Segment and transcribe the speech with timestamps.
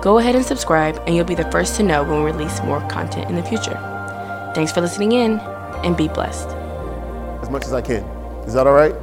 [0.00, 2.80] go ahead and subscribe and you'll be the first to know when we release more
[2.88, 3.78] content in the future.
[4.54, 5.38] Thanks for listening in
[5.84, 6.48] and be blessed.
[7.42, 8.02] As much as I can.
[8.46, 8.94] Is that all right?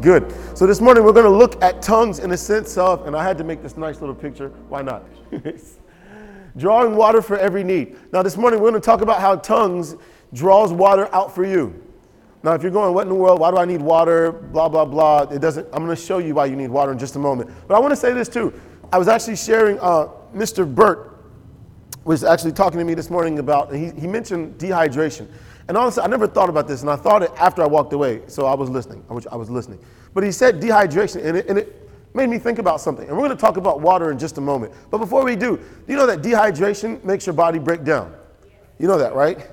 [0.00, 0.32] Good.
[0.56, 3.24] So this morning we're going to look at tongues in the sense of, and I
[3.24, 4.50] had to make this nice little picture.
[4.68, 5.04] Why not?
[6.56, 7.96] Drawing water for every need.
[8.12, 9.96] Now this morning we're going to talk about how tongues
[10.32, 11.82] draws water out for you.
[12.46, 13.40] Now, if you're going, what in the world?
[13.40, 14.30] Why do I need water?
[14.30, 15.22] Blah, blah, blah.
[15.22, 17.50] It doesn't, I'm going to show you why you need water in just a moment.
[17.66, 18.54] But I want to say this too.
[18.92, 20.72] I was actually sharing, uh, Mr.
[20.72, 21.12] Burt
[22.04, 25.28] was actually talking to me this morning about, he, he mentioned dehydration.
[25.68, 28.22] And honestly, I never thought about this, and I thought it after I walked away,
[28.28, 29.04] so I was listening.
[29.10, 29.80] I was, I was listening.
[30.14, 33.08] But he said dehydration, and it, and it made me think about something.
[33.08, 34.72] And we're going to talk about water in just a moment.
[34.90, 38.14] But before we do, you know that dehydration makes your body break down?
[38.78, 39.48] You know that, right?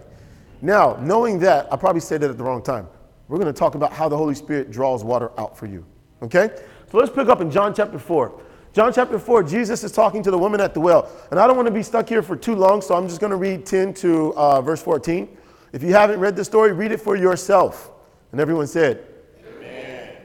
[0.61, 2.87] Now, knowing that, I probably said that at the wrong time.
[3.27, 5.83] We're going to talk about how the Holy Spirit draws water out for you.
[6.21, 6.51] Okay?
[6.91, 8.39] So let's pick up in John chapter 4.
[8.73, 11.07] John chapter 4, Jesus is talking to the woman at the well.
[11.29, 13.29] And I don't want to be stuck here for too long, so I'm just going
[13.29, 15.37] to read 10 to uh, verse 14.
[15.73, 17.91] If you haven't read the story, read it for yourself.
[18.31, 19.05] And everyone said,
[19.47, 20.15] Amen.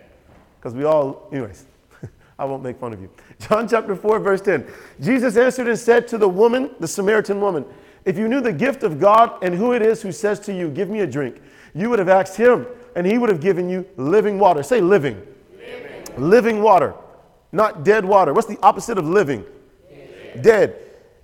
[0.59, 1.67] Because we all, anyways,
[2.39, 3.11] I won't make fun of you.
[3.39, 4.67] John chapter 4, verse 10.
[4.99, 7.67] Jesus answered and said to the woman, the Samaritan woman,
[8.07, 10.71] if you knew the gift of God and who it is who says to you,
[10.71, 11.43] Give me a drink,
[11.75, 14.63] you would have asked him, and he would have given you living water.
[14.63, 15.21] Say living.
[15.59, 16.95] Living, living water,
[17.53, 18.33] not dead water.
[18.33, 19.45] What's the opposite of living?
[19.89, 20.43] Dead.
[20.43, 20.77] dead.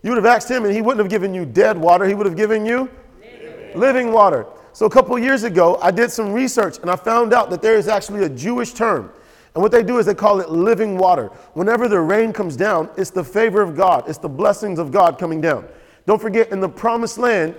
[0.03, 2.05] You would have asked him, and he wouldn't have given you dead water.
[2.05, 4.47] He would have given you living, living water.
[4.73, 7.77] So a couple years ago, I did some research, and I found out that there
[7.77, 9.13] is actually a Jewish term.
[9.55, 11.29] And what they do is they call it living water.
[11.53, 15.19] Whenever the rain comes down, it's the favor of God, it's the blessings of God
[15.19, 15.67] coming down.
[16.07, 17.55] Don't forget, in the promised land,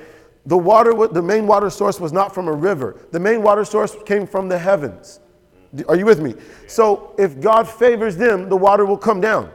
[0.46, 2.98] the water, the main water source was not from a river.
[3.12, 5.20] The main water source came from the heavens.
[5.88, 6.36] Are you with me?
[6.68, 9.52] So if God favors them, the water will come down.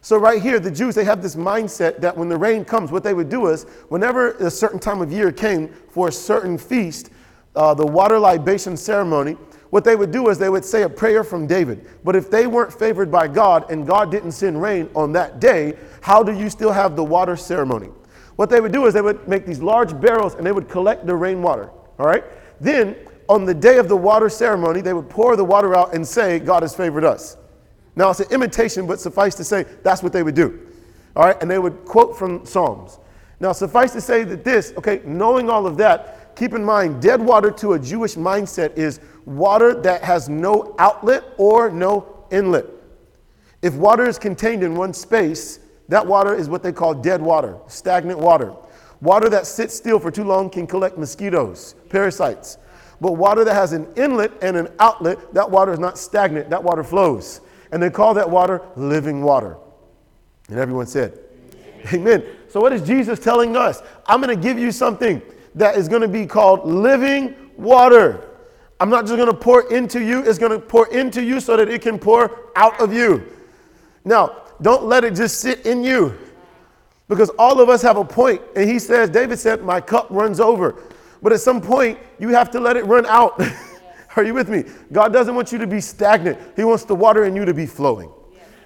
[0.00, 3.02] So right here, the Jews, they have this mindset that when the rain comes, what
[3.02, 7.10] they would do is, whenever a certain time of year came for a certain feast,
[7.56, 9.36] uh, the water libation ceremony,
[9.70, 11.88] what they would do is they would say a prayer from David.
[12.04, 15.76] But if they weren't favored by God and God didn't send rain on that day,
[16.02, 17.88] how do you still have the water ceremony?
[18.36, 21.06] What they would do is they would make these large barrels and they would collect
[21.06, 21.70] the rainwater.
[21.98, 22.24] All right?
[22.60, 22.94] Then,
[23.28, 26.38] on the day of the water ceremony, they would pour the water out and say,
[26.38, 27.36] God has favored us.
[27.96, 30.68] Now, it's an imitation, but suffice to say, that's what they would do.
[31.16, 31.40] All right?
[31.40, 32.98] And they would quote from Psalms.
[33.40, 37.20] Now, suffice to say that this, okay, knowing all of that, keep in mind, dead
[37.20, 42.66] water to a Jewish mindset is water that has no outlet or no inlet.
[43.62, 47.56] If water is contained in one space, that water is what they call dead water,
[47.66, 48.54] stagnant water.
[49.00, 52.58] Water that sits still for too long can collect mosquitoes, parasites.
[53.00, 56.62] But water that has an inlet and an outlet, that water is not stagnant, that
[56.62, 57.40] water flows.
[57.72, 59.56] And they call that water living water.
[60.48, 61.18] And everyone said,
[61.92, 62.22] Amen.
[62.22, 62.24] Amen.
[62.48, 63.82] So, what is Jesus telling us?
[64.06, 65.20] I'm going to give you something
[65.54, 68.30] that is going to be called living water.
[68.78, 71.56] I'm not just going to pour into you, it's going to pour into you so
[71.56, 73.26] that it can pour out of you.
[74.04, 76.16] Now, don't let it just sit in you.
[77.08, 78.42] Because all of us have a point.
[78.56, 80.82] And he says, David said, My cup runs over.
[81.26, 83.42] But at some point, you have to let it run out.
[84.16, 84.62] Are you with me?
[84.92, 87.66] God doesn't want you to be stagnant, He wants the water in you to be
[87.66, 88.12] flowing.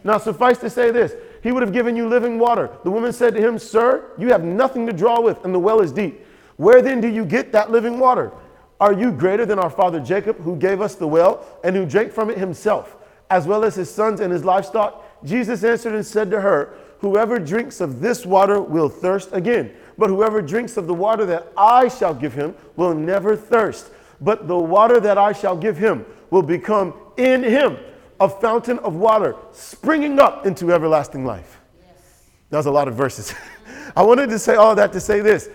[0.04, 2.68] Now, suffice to say this He would have given you living water.
[2.84, 5.80] The woman said to him, Sir, you have nothing to draw with, and the well
[5.80, 6.26] is deep.
[6.58, 8.30] Where then do you get that living water?
[8.78, 12.12] Are you greater than our father Jacob, who gave us the well and who drank
[12.12, 12.98] from it himself,
[13.30, 15.02] as well as his sons and his livestock?
[15.24, 19.74] Jesus answered and said to her, Whoever drinks of this water will thirst again.
[19.98, 23.90] But whoever drinks of the water that I shall give him will never thirst.
[24.20, 27.78] But the water that I shall give him will become in him
[28.20, 31.60] a fountain of water springing up into everlasting life.
[31.82, 32.22] Yes.
[32.50, 33.34] That was a lot of verses.
[33.96, 35.48] I wanted to say all that to say this.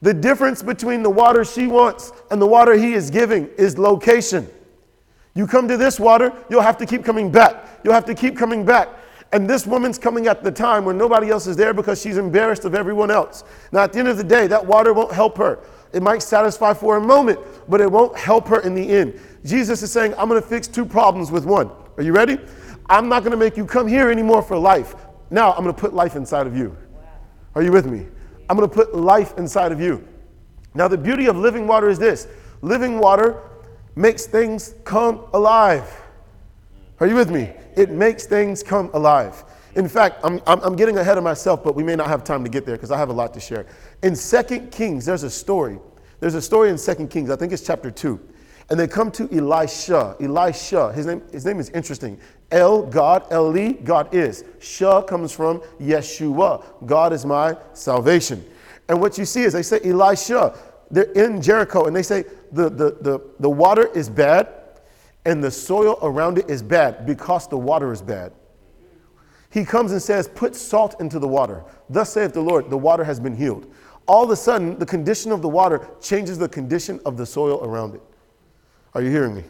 [0.00, 4.48] The difference between the water she wants and the water he is giving is location.
[5.34, 7.80] You come to this water, you'll have to keep coming back.
[7.84, 8.88] You'll have to keep coming back.
[9.32, 12.66] And this woman's coming at the time when nobody else is there because she's embarrassed
[12.66, 13.44] of everyone else.
[13.72, 15.58] Now, at the end of the day, that water won't help her.
[15.94, 17.38] It might satisfy for a moment,
[17.68, 19.18] but it won't help her in the end.
[19.44, 21.70] Jesus is saying, I'm going to fix two problems with one.
[21.96, 22.38] Are you ready?
[22.90, 24.94] I'm not going to make you come here anymore for life.
[25.30, 26.76] Now, I'm going to put life inside of you.
[27.54, 28.06] Are you with me?
[28.50, 30.06] I'm going to put life inside of you.
[30.74, 32.28] Now, the beauty of living water is this
[32.60, 33.42] living water
[33.96, 36.01] makes things come alive.
[37.02, 37.50] Are you with me?
[37.74, 39.42] It makes things come alive.
[39.74, 42.48] In fact, I'm, I'm, getting ahead of myself, but we may not have time to
[42.48, 43.66] get there because I have a lot to share.
[44.04, 45.80] In Second Kings, there's a story.
[46.20, 48.20] There's a story in Second Kings, I think it's chapter 2.
[48.70, 50.14] And they come to Elisha.
[50.20, 52.20] Elisha, his name, his name is interesting.
[52.52, 54.44] El, God, Eli, God is.
[54.60, 56.86] Shah comes from Yeshua.
[56.86, 58.44] God is my salvation.
[58.88, 60.56] And what you see is they say, Elisha,
[60.88, 62.22] they're in Jericho, and they say
[62.52, 64.61] the, the, the, the water is bad
[65.24, 68.32] and the soil around it is bad because the water is bad.
[69.50, 71.64] He comes and says, Put salt into the water.
[71.90, 73.72] Thus saith the Lord, the water has been healed.
[74.08, 77.62] All of a sudden, the condition of the water changes the condition of the soil
[77.62, 78.02] around it.
[78.94, 79.44] Are you hearing me?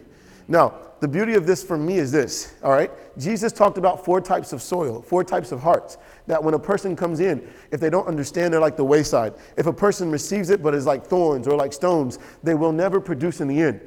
[0.49, 2.91] Now, the beauty of this for me is this, all right?
[3.19, 5.99] Jesus talked about four types of soil, four types of hearts.
[6.27, 9.35] That when a person comes in, if they don't understand, they're like the wayside.
[9.57, 13.01] If a person receives it but is like thorns or like stones, they will never
[13.01, 13.81] produce in the end.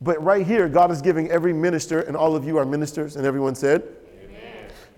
[0.00, 3.26] But right here, God is giving every minister, and all of you are ministers, and
[3.26, 3.82] everyone said,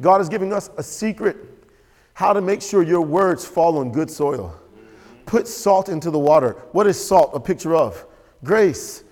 [0.01, 1.37] God is giving us a secret
[2.15, 4.55] how to make sure your words fall on good soil.
[5.27, 6.53] Put salt into the water.
[6.73, 8.05] What is salt a picture of?
[8.45, 9.05] Grace.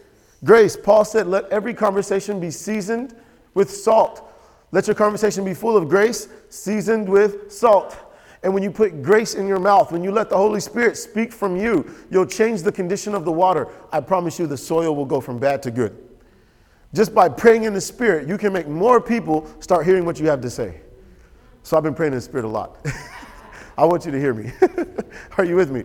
[0.44, 0.76] Grace.
[0.76, 3.14] Paul said, Let every conversation be seasoned
[3.54, 4.30] with salt.
[4.72, 7.96] Let your conversation be full of grace, seasoned with salt.
[8.42, 11.32] And when you put grace in your mouth, when you let the Holy Spirit speak
[11.32, 13.68] from you, you'll change the condition of the water.
[13.92, 16.08] I promise you, the soil will go from bad to good.
[16.94, 20.28] Just by praying in the Spirit, you can make more people start hearing what you
[20.28, 20.80] have to say.
[21.62, 22.78] So I've been praying in the Spirit a lot.
[23.78, 24.52] I want you to hear me.
[25.36, 25.84] are you with me?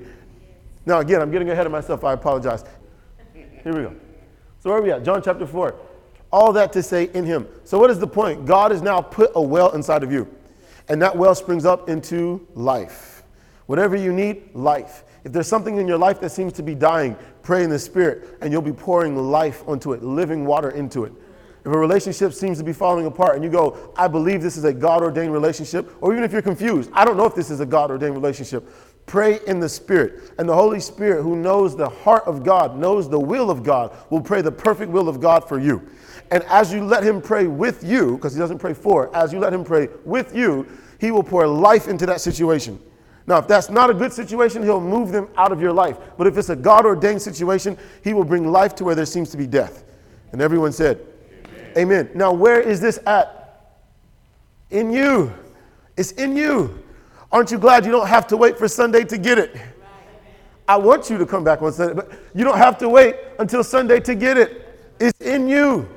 [0.86, 2.04] Now, again, I'm getting ahead of myself.
[2.04, 2.64] I apologize.
[3.34, 3.96] Here we go.
[4.60, 5.04] So, where are we at?
[5.04, 5.76] John chapter 4.
[6.32, 7.48] All that to say in Him.
[7.64, 8.46] So, what is the point?
[8.46, 10.28] God has now put a well inside of you,
[10.90, 13.24] and that well springs up into life.
[13.66, 15.04] Whatever you need, life.
[15.24, 18.38] If there's something in your life that seems to be dying, pray in the Spirit,
[18.42, 21.14] and you'll be pouring life onto it, living water into it.
[21.66, 24.66] If a relationship seems to be falling apart and you go, I believe this is
[24.66, 27.62] a God ordained relationship, or even if you're confused, I don't know if this is
[27.62, 28.68] a God ordained relationship,
[29.06, 30.34] pray in the Spirit.
[30.38, 33.96] And the Holy Spirit, who knows the heart of God, knows the will of God,
[34.10, 35.88] will pray the perfect will of God for you.
[36.32, 39.40] And as you let Him pray with you, because He doesn't pray for, as you
[39.40, 40.68] let Him pray with you,
[41.00, 42.80] He will pour life into that situation.
[43.26, 45.98] Now, if that's not a good situation, he'll move them out of your life.
[46.18, 49.30] But if it's a God ordained situation, he will bring life to where there seems
[49.32, 49.86] to be death.
[50.34, 51.00] And everyone said,
[51.78, 52.06] Amen.
[52.06, 52.10] Amen.
[52.16, 53.80] Now, where is this at?
[54.72, 55.34] In you.
[55.96, 56.84] It's in you.
[57.32, 59.56] Aren't you glad you don't have to wait for Sunday to get it?
[60.68, 63.64] I want you to come back on Sunday, but you don't have to wait until
[63.64, 64.96] Sunday to get it.
[65.00, 65.88] It's in you.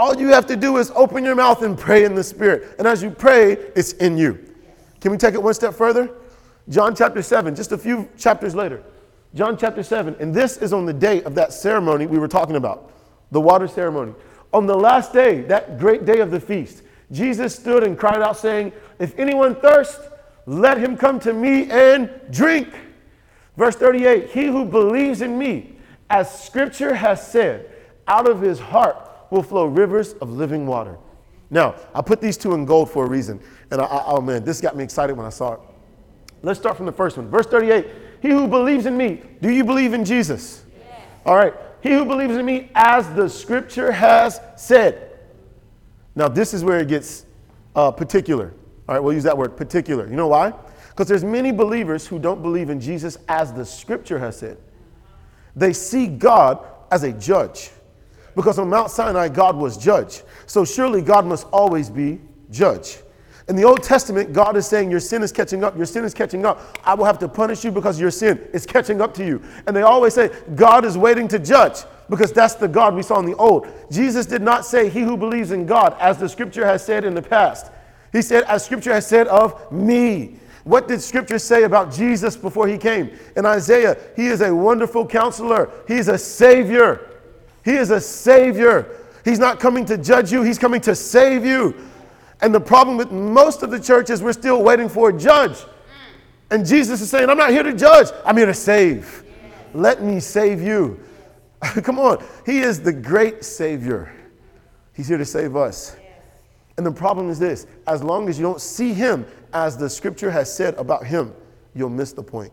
[0.00, 2.74] All you have to do is open your mouth and pray in the Spirit.
[2.78, 4.42] And as you pray, it's in you.
[4.98, 6.08] Can we take it one step further?
[6.70, 8.82] John chapter 7, just a few chapters later.
[9.34, 12.56] John chapter 7, and this is on the day of that ceremony we were talking
[12.56, 12.94] about,
[13.30, 14.14] the water ceremony.
[14.54, 16.82] On the last day, that great day of the feast,
[17.12, 20.00] Jesus stood and cried out, saying, If anyone thirst,
[20.46, 22.72] let him come to me and drink.
[23.58, 25.76] Verse 38 He who believes in me,
[26.08, 27.70] as scripture has said,
[28.08, 30.98] out of his heart will flow rivers of living water.
[31.50, 33.40] Now, I put these two in gold for a reason.
[33.70, 35.60] And I, I, oh man, this got me excited when I saw it.
[36.42, 37.28] Let's start from the first one.
[37.28, 37.86] Verse 38
[38.22, 40.64] He who believes in me, do you believe in Jesus?
[40.78, 41.00] Yes.
[41.26, 41.54] All right.
[41.82, 45.18] He who believes in me, as the scripture has said.
[46.14, 47.24] Now, this is where it gets
[47.74, 48.52] uh, particular.
[48.88, 50.08] All right, we'll use that word, particular.
[50.08, 50.52] You know why?
[50.88, 54.58] Because there's many believers who don't believe in Jesus as the scripture has said.
[55.56, 57.70] They see God as a judge.
[58.34, 60.22] Because on Mount Sinai, God was judge.
[60.46, 62.20] So surely God must always be
[62.50, 62.98] judge.
[63.50, 65.76] In the Old Testament, God is saying, Your sin is catching up.
[65.76, 66.78] Your sin is catching up.
[66.84, 69.42] I will have to punish you because your sin is catching up to you.
[69.66, 73.18] And they always say, God is waiting to judge because that's the God we saw
[73.18, 73.66] in the Old.
[73.90, 77.12] Jesus did not say, He who believes in God, as the scripture has said in
[77.12, 77.72] the past.
[78.12, 80.36] He said, As scripture has said of me.
[80.62, 83.10] What did scripture say about Jesus before he came?
[83.36, 87.09] In Isaiah, he is a wonderful counselor, he's a savior.
[87.64, 88.96] He is a savior.
[89.24, 91.74] He's not coming to judge you, he's coming to save you.
[92.42, 95.58] And the problem with most of the church is we're still waiting for a judge.
[96.50, 99.24] And Jesus is saying, I'm not here to judge, I'm here to save.
[99.74, 100.98] Let me save you.
[101.60, 102.24] Come on.
[102.46, 104.12] He is the great Savior.
[104.94, 105.96] He's here to save us.
[106.76, 110.30] And the problem is this as long as you don't see Him as the scripture
[110.30, 111.34] has said about Him,
[111.74, 112.52] you'll miss the point.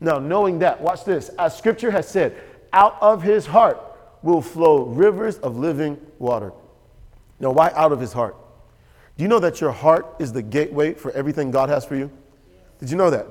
[0.00, 1.28] Now, knowing that, watch this.
[1.30, 2.40] As scripture has said,
[2.72, 3.80] out of His heart
[4.22, 6.52] will flow rivers of living water.
[7.40, 8.36] Now, why out of His heart?
[9.16, 12.10] Do you know that your heart is the gateway for everything God has for you?
[12.78, 13.26] Did you know that?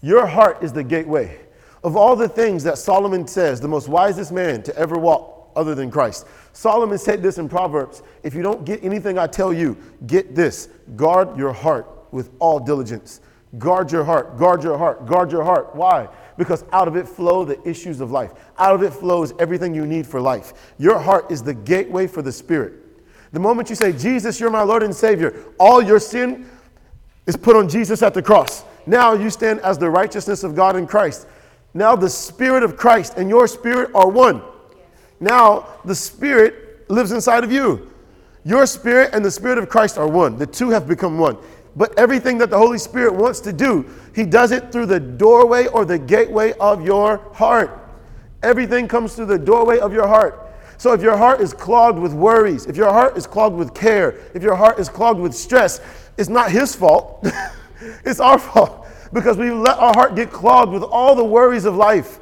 [0.00, 1.38] Your heart is the gateway.
[1.84, 5.74] Of all the things that Solomon says, the most wisest man to ever walk other
[5.74, 9.76] than Christ, Solomon said this in Proverbs If you don't get anything I tell you,
[10.06, 13.20] get this guard your heart with all diligence.
[13.56, 15.74] Guard your heart, guard your heart, guard your heart.
[15.74, 16.08] Why?
[16.38, 18.32] Because out of it flow the issues of life.
[18.56, 20.72] Out of it flows everything you need for life.
[20.78, 22.74] Your heart is the gateway for the Spirit.
[23.32, 26.48] The moment you say, Jesus, you're my Lord and Savior, all your sin
[27.26, 28.64] is put on Jesus at the cross.
[28.86, 31.26] Now you stand as the righteousness of God in Christ.
[31.74, 34.40] Now the Spirit of Christ and your spirit are one.
[35.20, 37.92] Now the Spirit lives inside of you.
[38.44, 40.38] Your spirit and the Spirit of Christ are one.
[40.38, 41.36] The two have become one.
[41.78, 45.68] But everything that the Holy Spirit wants to do, He does it through the doorway
[45.68, 47.88] or the gateway of your heart.
[48.42, 50.44] Everything comes through the doorway of your heart.
[50.76, 54.16] So if your heart is clogged with worries, if your heart is clogged with care,
[54.34, 55.80] if your heart is clogged with stress,
[56.16, 57.24] it's not His fault.
[58.04, 61.76] it's our fault because we let our heart get clogged with all the worries of
[61.76, 62.18] life.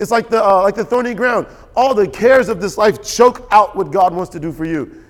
[0.00, 1.46] It's like the, uh, like the thorny ground.
[1.74, 5.04] All the cares of this life choke out what God wants to do for you.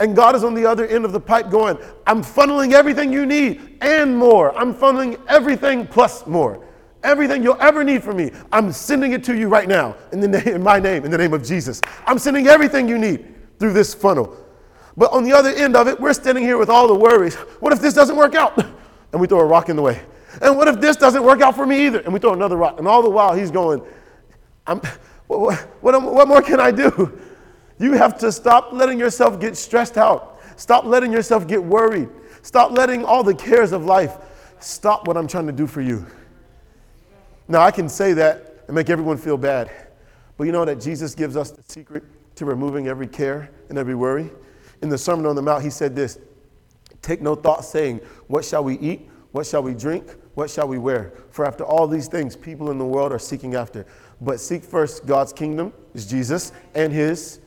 [0.00, 3.26] And God is on the other end of the pipe going, I'm funneling everything you
[3.26, 4.56] need and more.
[4.58, 6.64] I'm funneling everything plus more.
[7.04, 10.28] Everything you'll ever need from me, I'm sending it to you right now in, the
[10.28, 11.80] name, in my name, in the name of Jesus.
[12.06, 14.36] I'm sending everything you need through this funnel.
[14.96, 17.34] But on the other end of it, we're standing here with all the worries.
[17.34, 18.64] What if this doesn't work out?
[19.12, 20.00] And we throw a rock in the way.
[20.40, 22.00] And what if this doesn't work out for me either?
[22.00, 22.78] And we throw another rock.
[22.78, 23.82] And all the while, he's going,
[24.64, 24.82] what,
[25.26, 27.20] what, what, what more can I do?
[27.82, 30.40] You have to stop letting yourself get stressed out.
[30.56, 32.08] Stop letting yourself get worried.
[32.42, 34.16] Stop letting all the cares of life
[34.60, 36.06] stop what I'm trying to do for you.
[37.48, 39.68] Now, I can say that and make everyone feel bad,
[40.36, 42.04] but you know that Jesus gives us the secret
[42.36, 44.30] to removing every care and every worry?
[44.80, 46.18] In the Sermon on the Mount, he said this
[47.02, 47.98] Take no thought saying,
[48.28, 49.10] What shall we eat?
[49.32, 50.04] What shall we drink?
[50.34, 51.12] What shall we wear?
[51.30, 53.84] For after all these things, people in the world are seeking after.
[54.20, 57.40] But seek first God's kingdom, is Jesus, and his,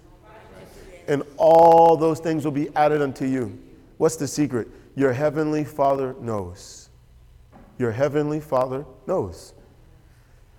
[1.07, 3.57] and all those things will be added unto you.
[3.97, 4.67] What's the secret?
[4.95, 6.89] Your heavenly Father knows.
[7.77, 9.53] Your heavenly Father knows.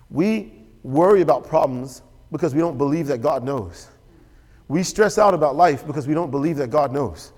[0.09, 2.01] We worry about problems
[2.31, 3.87] because we don't believe that God knows.
[4.67, 7.31] We stress out about life because we don't believe that God knows.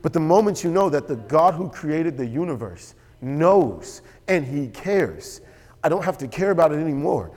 [0.00, 4.68] But the moment you know that the God who created the universe knows and he
[4.68, 5.40] cares,
[5.82, 7.32] I don't have to care about it anymore.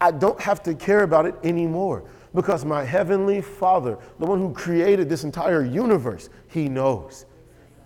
[0.00, 2.04] I don't have to care about it anymore
[2.34, 7.26] because my heavenly Father, the one who created this entire universe, he knows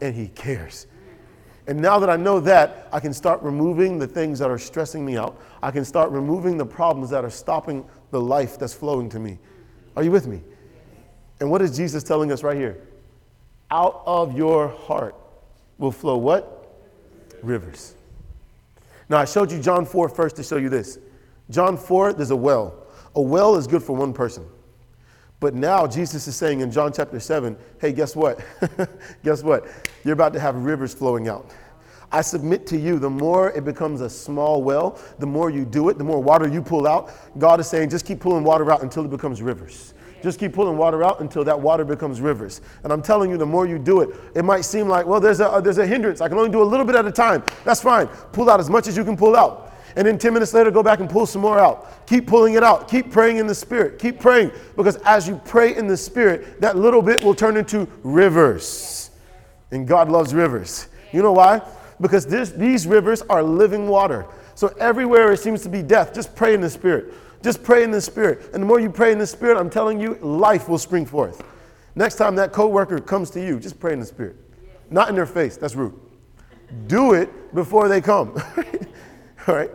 [0.00, 0.86] and he cares.
[1.68, 5.04] And now that I know that, I can start removing the things that are stressing
[5.04, 5.40] me out.
[5.62, 9.38] I can start removing the problems that are stopping the life that's flowing to me.
[9.96, 10.42] Are you with me?
[11.40, 12.82] And what is Jesus telling us right here?
[13.70, 15.14] Out of your heart
[15.78, 16.74] will flow what?
[17.42, 17.94] Rivers.
[19.08, 20.98] Now, I showed you John 4 first to show you this.
[21.50, 22.81] John 4, there's a well.
[23.14, 24.46] A well is good for one person.
[25.40, 28.40] But now Jesus is saying in John chapter 7, hey, guess what?
[29.24, 29.66] guess what?
[30.04, 31.50] You're about to have rivers flowing out.
[32.12, 35.88] I submit to you, the more it becomes a small well, the more you do
[35.88, 37.10] it, the more water you pull out.
[37.38, 39.94] God is saying, just keep pulling water out until it becomes rivers.
[40.22, 42.60] Just keep pulling water out until that water becomes rivers.
[42.84, 45.40] And I'm telling you, the more you do it, it might seem like, well, there's
[45.40, 46.20] a, there's a hindrance.
[46.20, 47.42] I can only do a little bit at a time.
[47.64, 48.06] That's fine.
[48.30, 50.82] Pull out as much as you can pull out and then 10 minutes later go
[50.82, 52.06] back and pull some more out.
[52.06, 52.88] Keep pulling it out.
[52.88, 53.98] Keep praying in the Spirit.
[53.98, 57.88] Keep praying because as you pray in the Spirit, that little bit will turn into
[58.02, 59.10] rivers.
[59.70, 60.88] And God loves rivers.
[61.12, 61.62] You know why?
[62.00, 64.26] Because this, these rivers are living water.
[64.54, 67.14] So everywhere it seems to be death, just pray in the Spirit.
[67.42, 68.50] Just pray in the Spirit.
[68.54, 71.42] And the more you pray in the Spirit, I'm telling you, life will spring forth.
[71.94, 74.36] Next time that coworker comes to you, just pray in the Spirit.
[74.90, 75.98] Not in their face, that's rude.
[76.86, 78.34] Do it before they come.
[79.48, 79.70] All right?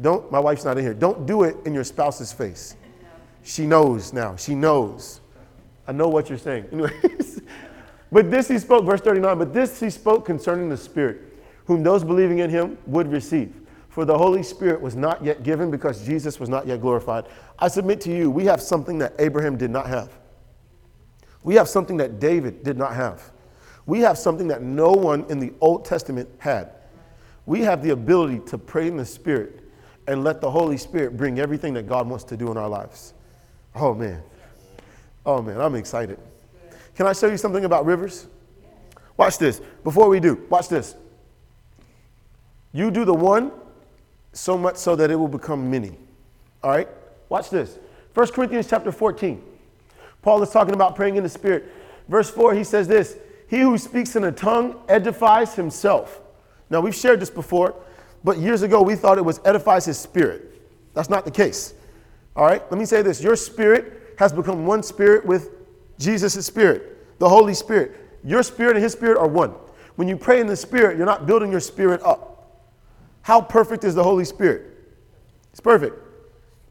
[0.00, 0.94] Don't, my wife's not in here.
[0.94, 2.76] Don't do it in your spouse's face.
[3.42, 4.36] She knows now.
[4.36, 5.20] She knows.
[5.86, 6.66] I know what you're saying.
[6.72, 7.40] Anyways,
[8.12, 12.04] but this he spoke, verse 39, but this he spoke concerning the Spirit, whom those
[12.04, 13.54] believing in him would receive.
[13.88, 17.24] For the Holy Spirit was not yet given because Jesus was not yet glorified.
[17.58, 20.12] I submit to you, we have something that Abraham did not have.
[21.42, 23.30] We have something that David did not have.
[23.86, 26.72] We have something that no one in the Old Testament had.
[27.46, 29.65] We have the ability to pray in the Spirit
[30.06, 33.14] and let the Holy Spirit bring everything that God wants to do in our lives.
[33.74, 34.22] Oh, man.
[35.24, 36.18] Oh, man, I'm excited.
[36.94, 38.26] Can I show you something about rivers?
[39.16, 39.60] Watch this.
[39.82, 40.94] Before we do, watch this.
[42.72, 43.52] You do the one
[44.32, 45.96] so much so that it will become many.
[46.62, 46.88] All right?
[47.28, 47.78] Watch this.
[48.14, 49.42] 1 Corinthians chapter 14.
[50.22, 51.72] Paul is talking about praying in the Spirit.
[52.08, 53.16] Verse 4, he says this
[53.48, 56.20] He who speaks in a tongue edifies himself.
[56.68, 57.74] Now, we've shared this before
[58.26, 60.60] but years ago we thought it was edifies his spirit.
[60.94, 61.74] That's not the case.
[62.34, 65.50] All right, let me say this your spirit has become one spirit with
[66.00, 68.18] Jesus' spirit, the Holy Spirit.
[68.24, 69.54] Your spirit and his spirit are one.
[69.94, 72.64] When you pray in the spirit, you're not building your spirit up.
[73.22, 74.76] How perfect is the Holy Spirit?
[75.52, 75.94] It's perfect.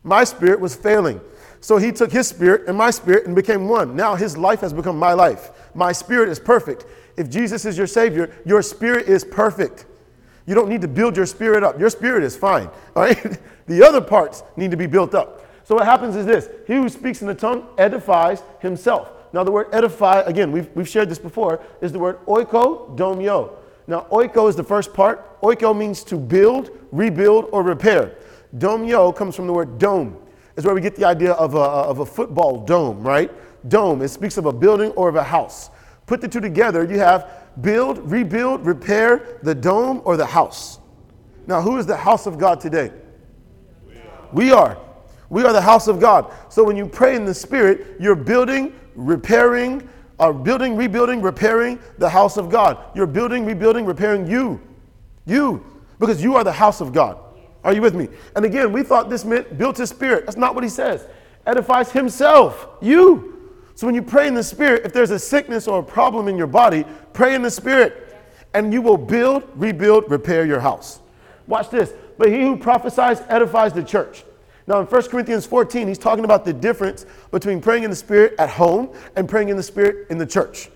[0.03, 1.21] My spirit was failing.
[1.61, 3.95] So he took his spirit and my spirit and became one.
[3.95, 5.51] Now his life has become my life.
[5.73, 6.85] My spirit is perfect.
[7.15, 9.85] If Jesus is your Savior, your spirit is perfect.
[10.45, 11.79] You don't need to build your spirit up.
[11.79, 12.69] Your spirit is fine.
[12.95, 13.39] All right?
[13.67, 15.45] the other parts need to be built up.
[15.63, 19.11] So what happens is this he who speaks in the tongue edifies himself.
[19.33, 23.51] Now, the word edify, again, we've, we've shared this before, is the word oiko domio.
[23.87, 25.41] Now, oiko is the first part.
[25.41, 28.15] Oiko means to build, rebuild, or repair.
[28.57, 30.17] Domio comes from the word dome.
[30.55, 33.29] It's where we get the idea of a, of a football dome, right?
[33.67, 35.69] Dome, it speaks of a building or of a house.
[36.05, 40.79] Put the two together, you have build, rebuild, repair the dome or the house.
[41.47, 42.91] Now, who is the house of God today?
[44.33, 44.77] We are.
[45.29, 46.31] We are the house of God.
[46.49, 49.87] So when you pray in the Spirit, you're building, repairing,
[50.19, 52.77] uh, building, rebuilding, repairing the house of God.
[52.95, 54.61] You're building, rebuilding, repairing you.
[55.25, 55.65] You.
[55.99, 57.17] Because you are the house of God.
[57.63, 58.09] Are you with me?
[58.35, 60.25] And again, we thought this meant built his spirit.
[60.25, 61.07] That's not what he says.
[61.47, 62.67] Edifies himself.
[62.81, 63.34] You.
[63.75, 66.37] So when you pray in the spirit, if there's a sickness or a problem in
[66.37, 68.01] your body, pray in the spirit.
[68.53, 71.01] And you will build, rebuild, repair your house.
[71.45, 71.91] Watch this.
[72.17, 74.23] But he who prophesies edifies the church.
[74.67, 78.33] Now, in 1 Corinthians 14, he's talking about the difference between praying in the Spirit
[78.39, 80.69] at home and praying in the Spirit in the church.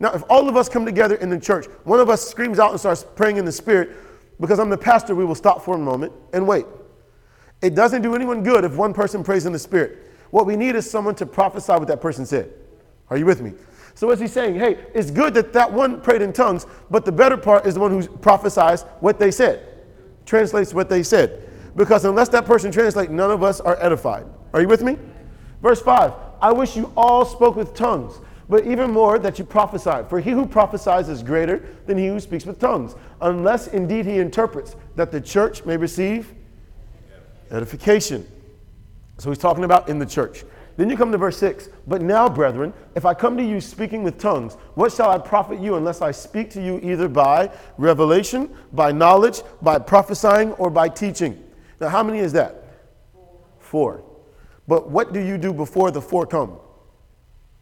[0.00, 2.70] Now, if all of us come together in the church, one of us screams out
[2.70, 3.90] and starts praying in the Spirit,
[4.40, 6.66] because I'm the pastor, we will stop for a moment and wait.
[7.62, 9.98] It doesn't do anyone good if one person prays in the Spirit.
[10.30, 12.52] What we need is someone to prophesy what that person said.
[13.10, 13.52] Are you with me?
[13.94, 14.56] So, what's he saying?
[14.56, 17.80] Hey, it's good that that one prayed in tongues, but the better part is the
[17.80, 19.66] one who prophesies what they said,
[20.26, 21.48] translates what they said.
[21.76, 24.26] Because unless that person translates, none of us are edified.
[24.52, 24.98] Are you with me?
[25.62, 30.08] Verse 5 I wish you all spoke with tongues, but even more that you prophesied.
[30.08, 34.18] For he who prophesies is greater than he who speaks with tongues, unless indeed he
[34.18, 36.34] interprets, that the church may receive
[37.50, 38.26] edification.
[39.18, 40.44] So he's talking about in the church.
[40.76, 41.70] Then you come to verse 6.
[41.86, 45.58] But now, brethren, if I come to you speaking with tongues, what shall I profit
[45.58, 50.88] you unless I speak to you either by revelation, by knowledge, by prophesying, or by
[50.88, 51.42] teaching?
[51.80, 52.62] Now, how many is that?
[53.58, 54.04] Four.
[54.68, 56.58] But what do you do before the four come?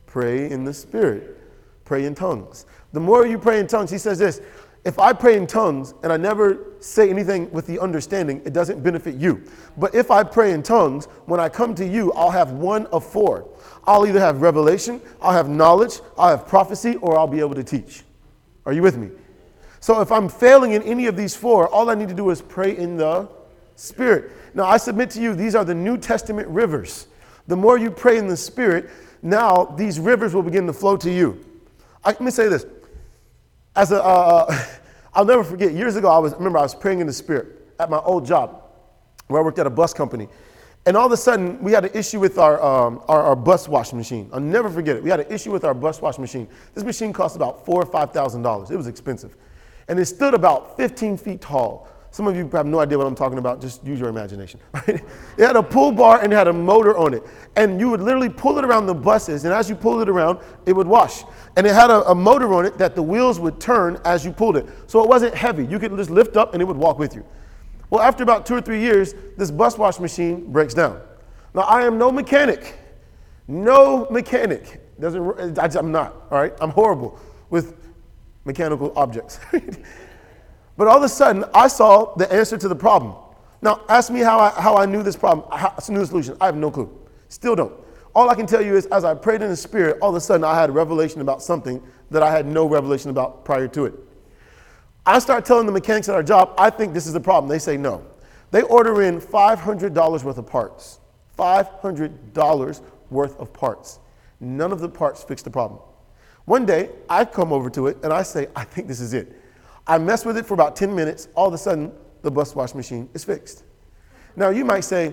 [0.06, 1.38] Pray in the Spirit,
[1.84, 2.66] pray in tongues.
[2.92, 4.40] The more you pray in tongues, he says this
[4.84, 8.82] if I pray in tongues and I never say anything with the understanding, it doesn't
[8.82, 9.42] benefit you.
[9.78, 13.04] But if I pray in tongues, when I come to you, I'll have one of
[13.04, 13.48] four.
[13.86, 17.64] I'll either have revelation, I'll have knowledge, I'll have prophecy, or I'll be able to
[17.64, 18.02] teach.
[18.66, 19.10] Are you with me?
[19.80, 22.40] So if I'm failing in any of these four, all I need to do is
[22.42, 23.28] pray in the
[23.76, 24.32] Spirit.
[24.54, 27.08] Now, I submit to you, these are the New Testament rivers.
[27.48, 28.88] The more you pray in the Spirit,
[29.22, 31.44] now these rivers will begin to flow to you.
[32.04, 32.64] I, let me say this.
[33.76, 34.64] As a, uh, uh
[35.14, 37.88] I'll never forget, years ago, I was, remember I was praying in the Spirit at
[37.88, 38.62] my old job
[39.28, 40.28] where I worked at a bus company.
[40.86, 43.68] And all of a sudden, we had an issue with our, um, our, our, bus
[43.68, 44.28] washing machine.
[44.32, 45.02] I'll never forget it.
[45.02, 46.46] We had an issue with our bus washing machine.
[46.74, 48.70] This machine cost about four or five thousand dollars.
[48.70, 49.34] It was expensive,
[49.88, 51.88] and it stood about 15 feet tall.
[52.14, 53.60] Some of you have no idea what I'm talking about.
[53.60, 54.60] Just use your imagination.
[54.72, 55.02] Right?
[55.36, 57.24] It had a pull bar and it had a motor on it.
[57.56, 59.44] And you would literally pull it around the buses.
[59.44, 61.24] And as you pulled it around, it would wash.
[61.56, 64.30] And it had a, a motor on it that the wheels would turn as you
[64.30, 64.64] pulled it.
[64.86, 65.66] So it wasn't heavy.
[65.66, 67.26] You could just lift up and it would walk with you.
[67.90, 71.00] Well, after about two or three years, this bus wash machine breaks down.
[71.52, 72.78] Now, I am no mechanic.
[73.48, 74.80] No mechanic.
[75.00, 76.52] Doesn't, I'm not, all right?
[76.60, 77.18] I'm horrible
[77.50, 77.74] with
[78.44, 79.40] mechanical objects.
[80.76, 83.14] But all of a sudden, I saw the answer to the problem.
[83.62, 86.36] Now, ask me how I, how I knew this problem, how knew the solution.
[86.40, 86.90] I have no clue.
[87.28, 87.72] Still don't.
[88.14, 90.20] All I can tell you is, as I prayed in the Spirit, all of a
[90.20, 93.86] sudden I had a revelation about something that I had no revelation about prior to
[93.86, 93.94] it.
[95.06, 97.48] I start telling the mechanics at our job, I think this is the problem.
[97.48, 98.04] They say no.
[98.50, 101.00] They order in $500 worth of parts.
[101.38, 103.98] $500 worth of parts.
[104.40, 105.80] None of the parts fix the problem.
[106.44, 109.40] One day, I come over to it and I say, I think this is it.
[109.86, 111.28] I mess with it for about 10 minutes.
[111.34, 111.92] All of a sudden,
[112.22, 113.64] the bus wash machine is fixed.
[114.36, 115.12] Now, you might say,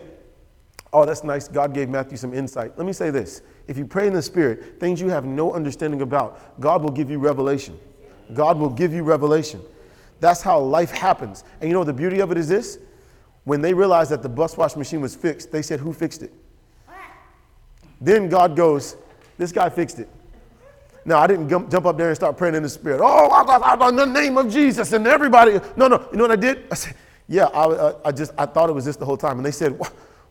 [0.93, 1.47] Oh, that's nice.
[1.47, 2.77] God gave Matthew some insight.
[2.77, 6.01] Let me say this if you pray in the Spirit, things you have no understanding
[6.01, 7.79] about, God will give you revelation.
[8.33, 9.61] God will give you revelation.
[10.19, 11.43] That's how life happens.
[11.59, 12.79] And you know, the beauty of it is this
[13.43, 16.33] when they realized that the bus wash machine was fixed, they said, Who fixed it?
[17.99, 18.97] Then God goes,
[19.37, 20.09] This guy fixed it.
[21.03, 23.01] Now, I didn't jump up there and start praying in the spirit.
[23.01, 24.93] Oh, I, I, I, in the name of Jesus.
[24.93, 26.07] And everybody, no, no.
[26.11, 26.65] You know what I did?
[26.71, 26.95] I said,
[27.27, 29.37] Yeah, I, uh, I just I thought it was this the whole time.
[29.37, 29.79] And they said,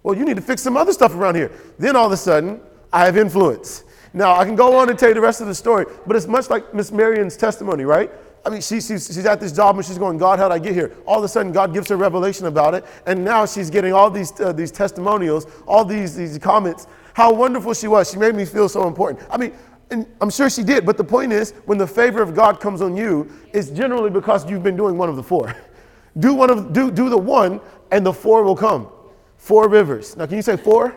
[0.03, 1.51] well, you need to fix some other stuff around here.
[1.79, 2.61] Then all of a sudden,
[2.93, 3.85] I have influence.
[4.13, 6.27] Now I can go on and tell you the rest of the story, but it's
[6.27, 8.11] much like Miss Marion's testimony, right?
[8.45, 10.59] I mean, she, she's, she's at this job and she's going, God, how did I
[10.59, 10.97] get here?
[11.07, 12.87] All of a sudden, God gives her revelation about it.
[13.07, 16.87] And now she's getting all these, uh, these testimonials, all these, these comments.
[17.13, 18.11] How wonderful she was.
[18.11, 19.27] She made me feel so important.
[19.31, 19.53] I mean,
[19.91, 22.81] and I'm sure she did, but the point is, when the favor of God comes
[22.81, 25.55] on you, it's generally because you've been doing one of the four.
[26.19, 28.89] do one of do, do the one, and the four will come.
[29.37, 30.17] Four rivers.
[30.17, 30.95] Now, can you say four?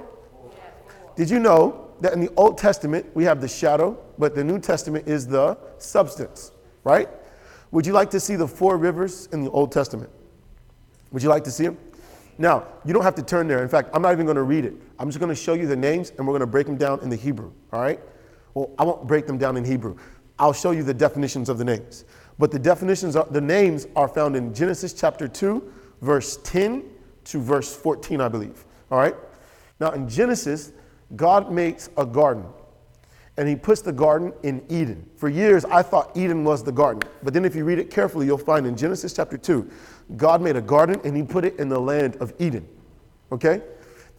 [1.15, 4.60] Did you know that in the Old Testament we have the shadow, but the New
[4.60, 6.51] Testament is the substance,
[6.84, 7.10] right?
[7.71, 10.10] Would you like to see the four rivers in the Old Testament?
[11.12, 11.77] Would you like to see them?
[12.38, 13.62] Now, you don't have to turn there.
[13.62, 14.73] In fact, I'm not even going to read it.
[14.99, 16.99] I'm just going to show you the names and we're going to break them down
[17.01, 17.99] in the Hebrew, all right?
[18.54, 19.98] Well, I won't break them down in Hebrew.
[20.39, 22.06] I'll show you the definitions of the names.
[22.39, 26.84] But the definitions, are, the names are found in Genesis chapter 2, verse 10
[27.26, 29.16] to verse 14, I believe, all right?
[29.80, 30.72] Now, in Genesis,
[31.16, 32.46] God makes a garden
[33.38, 35.10] and he puts the garden in Eden.
[35.16, 37.10] For years, I thought Eden was the garden.
[37.24, 39.70] But then, if you read it carefully, you'll find in Genesis chapter 2,
[40.18, 42.68] God made a garden and he put it in the land of Eden.
[43.32, 43.62] Okay?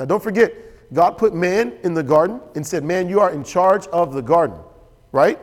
[0.01, 0.53] Now, don't forget,
[0.92, 4.23] God put man in the garden and said, Man, you are in charge of the
[4.23, 4.59] garden,
[5.12, 5.38] right?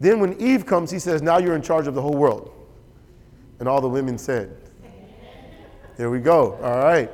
[0.00, 2.52] Then, when Eve comes, he says, Now you're in charge of the whole world.
[3.58, 4.56] And all the women said,
[5.96, 6.54] There we go.
[6.54, 7.10] All right.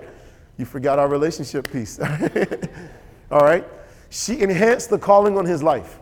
[0.56, 2.00] You forgot our relationship piece.
[3.30, 3.64] all right.
[4.10, 5.98] She enhanced the calling on his life.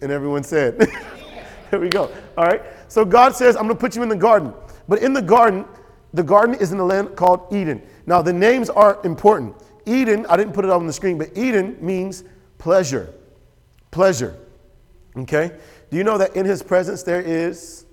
[0.00, 0.78] And everyone said,
[1.70, 2.12] There we go.
[2.36, 2.62] All right.
[2.88, 4.52] So God says, I'm going to put you in the garden.
[4.86, 5.64] But in the garden,
[6.12, 7.82] the garden is in a land called Eden.
[8.04, 9.56] Now, the names are important.
[9.86, 12.24] Eden, I didn't put it on the screen, but Eden means
[12.58, 13.14] pleasure.
[13.90, 14.38] Pleasure.
[15.16, 15.56] Okay?
[15.90, 17.86] Do you know that in his presence there is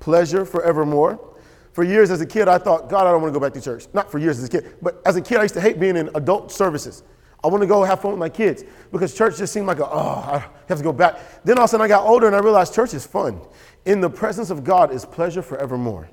[0.00, 1.24] pleasure forevermore?
[1.72, 3.60] For years as a kid, I thought, God, I don't want to go back to
[3.60, 3.86] church.
[3.94, 5.96] Not for years as a kid, but as a kid, I used to hate being
[5.96, 7.04] in adult services.
[7.42, 9.86] I want to go have fun with my kids because church just seemed like a,
[9.86, 11.44] oh, I have to go back.
[11.44, 13.40] Then all of a sudden I got older and I realized church is fun.
[13.84, 16.10] In the presence of God is pleasure forevermore.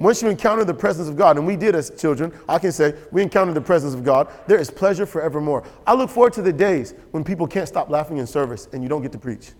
[0.00, 2.94] Once you encounter the presence of God, and we did as children, I can say
[3.12, 5.64] we encountered the presence of God, there is pleasure forevermore.
[5.86, 8.88] I look forward to the days when people can't stop laughing in service and you
[8.88, 9.52] don't get to preach.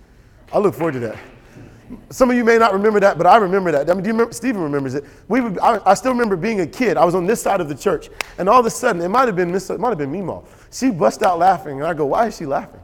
[0.53, 1.19] I look forward to that.
[2.11, 3.91] Some of you may not remember that, but I remember that.
[3.91, 4.33] I mean, do you remember?
[4.33, 5.05] Stephen remembers it.
[5.29, 6.97] We would, I, I, still remember being a kid.
[6.97, 9.27] I was on this side of the church, and all of a sudden, it might
[9.27, 10.43] have been Miss, it might have been Mima.
[10.73, 12.81] She bust out laughing, and I go, "Why is she laughing?"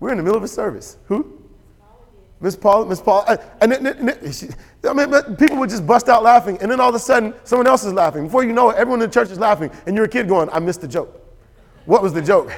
[0.00, 0.98] We're in the middle of a service.
[1.06, 1.43] Who?
[2.40, 4.48] Miss Paul, Miss Paul, eh, and, and, and she,
[4.88, 7.66] I mean, people would just bust out laughing, and then all of a sudden, someone
[7.66, 8.24] else is laughing.
[8.24, 10.50] Before you know it, everyone in the church is laughing, and you're a kid going,
[10.50, 11.20] "I missed the joke."
[11.86, 12.52] What was the joke?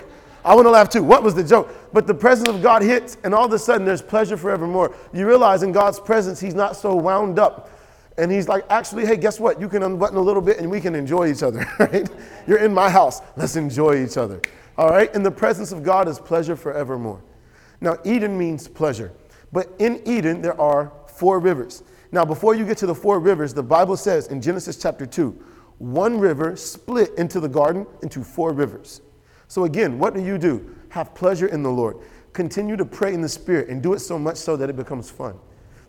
[0.44, 1.02] I want to laugh too.
[1.02, 1.68] What was the joke?
[1.92, 4.94] But the presence of God hits, and all of a sudden there's pleasure forevermore.
[5.12, 7.70] You realize in God's presence, He's not so wound up.
[8.16, 9.60] And He's like, actually, hey, guess what?
[9.60, 12.08] You can unbutton a little bit and we can enjoy each other, right?
[12.46, 13.20] You're in my house.
[13.36, 14.40] Let's enjoy each other.
[14.78, 15.12] All right?
[15.16, 17.20] In the presence of God is pleasure forevermore.
[17.80, 19.12] Now, Eden means pleasure.
[19.52, 21.82] But in Eden, there are four rivers.
[22.12, 25.30] Now, before you get to the four rivers, the Bible says in Genesis chapter 2,
[25.78, 29.02] one river split into the garden into four rivers.
[29.48, 30.74] So, again, what do you do?
[30.88, 31.98] Have pleasure in the Lord.
[32.32, 35.10] Continue to pray in the Spirit and do it so much so that it becomes
[35.10, 35.38] fun.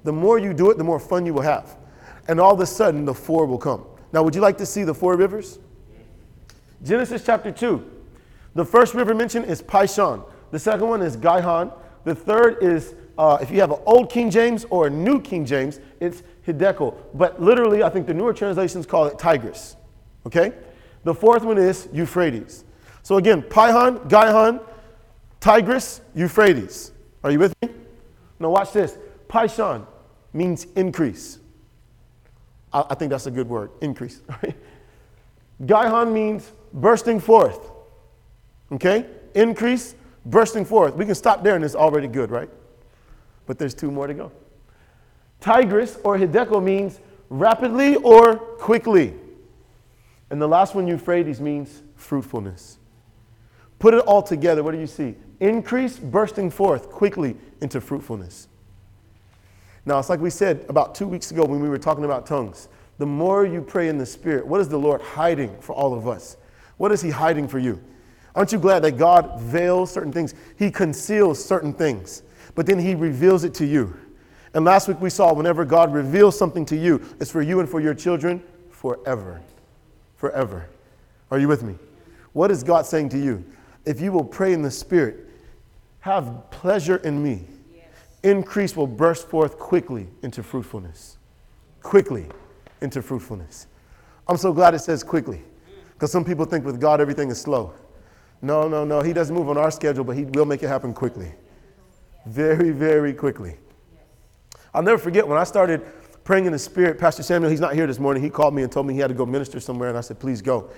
[0.03, 1.77] The more you do it, the more fun you will have.
[2.27, 3.85] And all of a sudden, the four will come.
[4.13, 5.59] Now, would you like to see the four rivers?
[6.83, 7.83] Genesis chapter 2.
[8.55, 10.23] The first river mentioned is Pishon.
[10.51, 11.71] The second one is Gihon.
[12.05, 15.45] The third is, uh, if you have an old King James or a new King
[15.45, 16.95] James, it's Hiddekel.
[17.13, 19.75] But literally, I think the newer translations call it Tigris.
[20.25, 20.53] Okay?
[21.03, 22.63] The fourth one is Euphrates.
[23.01, 24.59] So again, Pihon, Gihon,
[25.39, 26.91] Tigris, Euphrates.
[27.23, 27.69] Are you with me?
[28.39, 28.97] Now watch this.
[29.27, 29.85] Pishon
[30.33, 31.39] means increase.
[32.71, 34.21] I, I think that's a good word, increase.
[35.65, 37.71] Gihon means bursting forth.
[38.71, 39.05] Okay?
[39.33, 40.95] Increase, bursting forth.
[40.95, 42.49] We can stop there and it's already good, right?
[43.47, 44.31] But there's two more to go.
[45.39, 49.15] Tigris or Hiddekel means rapidly or quickly.
[50.29, 52.77] And the last one, Euphrates, means fruitfulness.
[53.79, 55.15] Put it all together, what do you see?
[55.39, 58.47] Increase bursting forth quickly into fruitfulness.
[59.85, 62.67] Now, it's like we said about two weeks ago when we were talking about tongues.
[62.97, 66.07] The more you pray in the Spirit, what is the Lord hiding for all of
[66.07, 66.35] us?
[66.77, 67.81] What is He hiding for you?
[68.35, 70.33] Aren't you glad that God veils certain things?
[70.57, 72.23] He conceals certain things,
[72.57, 73.97] but then He reveals it to you.
[74.53, 77.69] And last week we saw whenever God reveals something to you, it's for you and
[77.69, 79.39] for your children forever.
[80.17, 80.67] Forever.
[81.31, 81.75] Are you with me?
[82.33, 83.45] What is God saying to you?
[83.87, 85.29] if you will pray in the Spirit,
[86.01, 87.85] have pleasure in me, yes.
[88.21, 91.17] increase will burst forth quickly into fruitfulness.
[91.81, 92.27] Quickly.
[92.81, 93.67] into fruitfulness.
[94.27, 95.41] I'm so glad it says quickly,
[95.93, 97.73] because some people think with God everything is slow.
[98.41, 99.01] No, no, no.
[99.01, 101.31] He doesn't move on our schedule, but He will make it happen quickly.
[102.27, 103.57] Very, very quickly.
[104.73, 105.81] I'll never forget when I started
[106.25, 106.99] praying in the Spirit.
[106.99, 108.21] Pastor Samuel, he's not here this morning.
[108.21, 110.19] He called me and told me he had to go minister somewhere, and I said,
[110.19, 110.69] please go.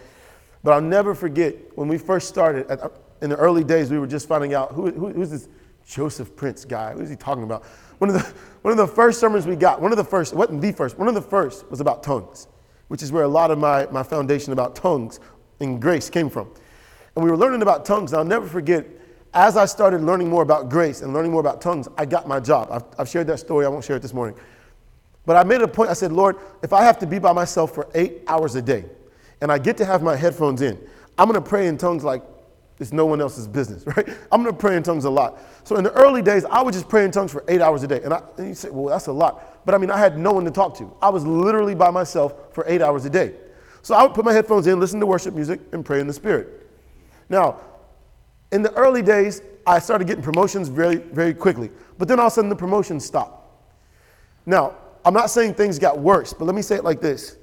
[0.64, 2.90] But I'll never forget when we first started, at, uh,
[3.22, 5.48] in the early days, we were just finding out who, who, who's this
[5.88, 6.94] Joseph Prince guy?
[6.94, 7.64] Who's he talking about?
[7.98, 8.22] One of, the,
[8.62, 11.08] one of the first sermons we got, one of the first, wasn't the first, one
[11.08, 12.48] of the first was about tongues,
[12.90, 15.20] which is where a lot of my, my foundation about tongues
[15.60, 16.48] and grace came from.
[17.16, 18.86] And we were learning about tongues, and I'll never forget,
[19.34, 22.40] as I started learning more about grace and learning more about tongues, I got my
[22.40, 22.70] job.
[22.72, 24.38] I've, I've shared that story, I won't share it this morning.
[25.26, 27.74] But I made a point, I said, Lord, if I have to be by myself
[27.74, 28.86] for eight hours a day,
[29.42, 30.80] and I get to have my headphones in,
[31.18, 32.24] I'm gonna pray in tongues like
[32.80, 34.08] it's no one else's business, right?
[34.32, 35.40] I'm gonna pray in tongues a lot.
[35.64, 37.88] So in the early days, I would just pray in tongues for eight hours a
[37.88, 38.02] day.
[38.04, 39.66] And, I, and you say, well, that's a lot.
[39.66, 40.96] But I mean, I had no one to talk to.
[41.02, 43.34] I was literally by myself for eight hours a day.
[43.82, 46.14] So I would put my headphones in, listen to worship music, and pray in the
[46.14, 46.68] Spirit.
[47.30, 47.60] Now,
[48.52, 51.70] in the early days, I started getting promotions very, very quickly.
[51.98, 53.48] But then all of a sudden, the promotions stopped.
[54.46, 57.38] Now, I'm not saying things got worse, but let me say it like this.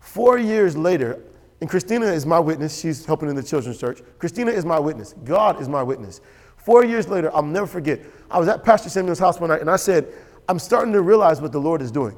[0.00, 1.22] Four years later,
[1.60, 2.80] and Christina is my witness.
[2.80, 4.02] She's helping in the children's church.
[4.18, 5.14] Christina is my witness.
[5.24, 6.20] God is my witness.
[6.56, 8.00] Four years later, I'll never forget.
[8.30, 10.12] I was at Pastor Samuel's house one night and I said,
[10.48, 12.16] I'm starting to realize what the Lord is doing.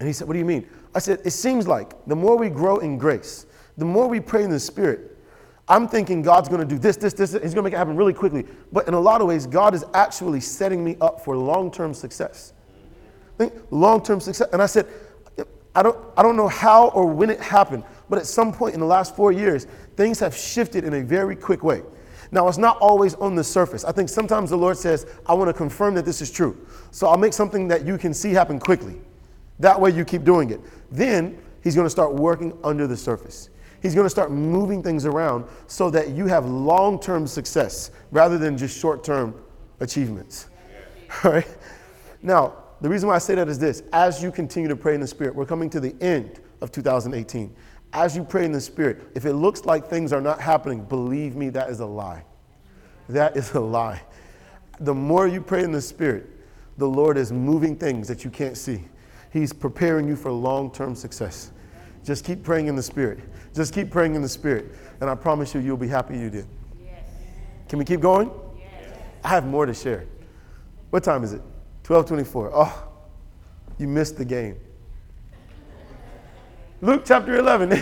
[0.00, 0.68] And he said, What do you mean?
[0.94, 4.44] I said, It seems like the more we grow in grace, the more we pray
[4.44, 5.16] in the Spirit,
[5.68, 7.32] I'm thinking God's going to do this, this, this.
[7.32, 8.46] He's going to make it happen really quickly.
[8.72, 11.92] But in a lot of ways, God is actually setting me up for long term
[11.92, 12.54] success.
[13.36, 14.48] Think long term success.
[14.52, 14.86] And I said,
[15.74, 18.80] I don't, I don't know how or when it happened, but at some point in
[18.80, 21.82] the last four years, things have shifted in a very quick way.
[22.30, 23.84] Now, it's not always on the surface.
[23.84, 26.66] I think sometimes the Lord says, I want to confirm that this is true.
[26.90, 29.00] So I'll make something that you can see happen quickly.
[29.60, 30.60] That way you keep doing it.
[30.90, 33.50] Then He's going to start working under the surface.
[33.80, 38.38] He's going to start moving things around so that you have long term success rather
[38.38, 39.34] than just short term
[39.80, 40.48] achievements.
[41.24, 41.56] All right?
[42.22, 45.00] Now, the reason why I say that is this as you continue to pray in
[45.00, 47.54] the Spirit, we're coming to the end of 2018.
[47.92, 51.36] As you pray in the Spirit, if it looks like things are not happening, believe
[51.36, 52.24] me, that is a lie.
[53.08, 54.02] That is a lie.
[54.80, 56.26] The more you pray in the Spirit,
[56.76, 58.84] the Lord is moving things that you can't see.
[59.32, 61.52] He's preparing you for long term success.
[62.08, 63.18] Just keep praying in the Spirit.
[63.54, 64.72] Just keep praying in the Spirit.
[65.02, 66.46] And I promise you, you'll be happy you did.
[66.82, 67.04] Yes.
[67.68, 68.30] Can we keep going?
[68.56, 68.96] Yes.
[69.22, 70.06] I have more to share.
[70.88, 71.42] What time is it?
[71.86, 72.52] 1224.
[72.54, 72.88] Oh,
[73.76, 74.56] you missed the game.
[76.80, 77.78] Luke chapter 11.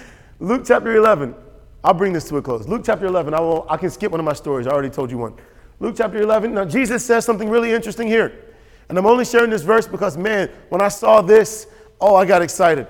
[0.40, 1.34] Luke chapter 11.
[1.82, 2.68] I'll bring this to a close.
[2.68, 3.32] Luke chapter 11.
[3.32, 4.66] I, will, I can skip one of my stories.
[4.66, 5.36] I already told you one.
[5.78, 6.52] Luke chapter 11.
[6.52, 8.44] Now, Jesus says something really interesting here.
[8.90, 11.66] And I'm only sharing this verse because, man, when I saw this,
[11.98, 12.86] oh, I got excited.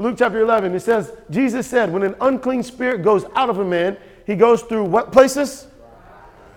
[0.00, 3.64] Luke chapter 11, it says, Jesus said, when an unclean spirit goes out of a
[3.64, 5.66] man, he goes through what places?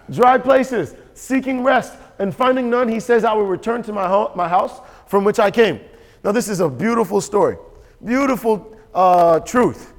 [0.09, 1.93] Dry places, seeking rest.
[2.19, 5.39] And finding none, he says, I will return to my, ho- my house from which
[5.39, 5.81] I came.
[6.23, 7.57] Now, this is a beautiful story,
[8.05, 9.91] beautiful uh, truth.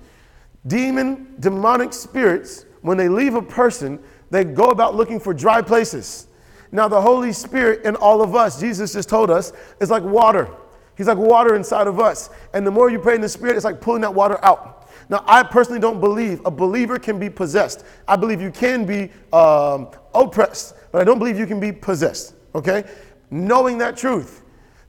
[0.67, 3.99] Demon, demonic spirits, when they leave a person,
[4.31, 6.29] they go about looking for dry places.
[6.73, 10.49] Now, the Holy Spirit in all of us, Jesus just told us, is like water.
[10.97, 12.31] He's like water inside of us.
[12.53, 14.89] And the more you pray in the Spirit, it's like pulling that water out.
[15.09, 17.85] Now, I personally don't believe a believer can be possessed.
[18.09, 22.35] I believe you can be um, oppressed, but I don't believe you can be possessed.
[22.55, 22.85] Okay?
[23.31, 24.43] Knowing that truth,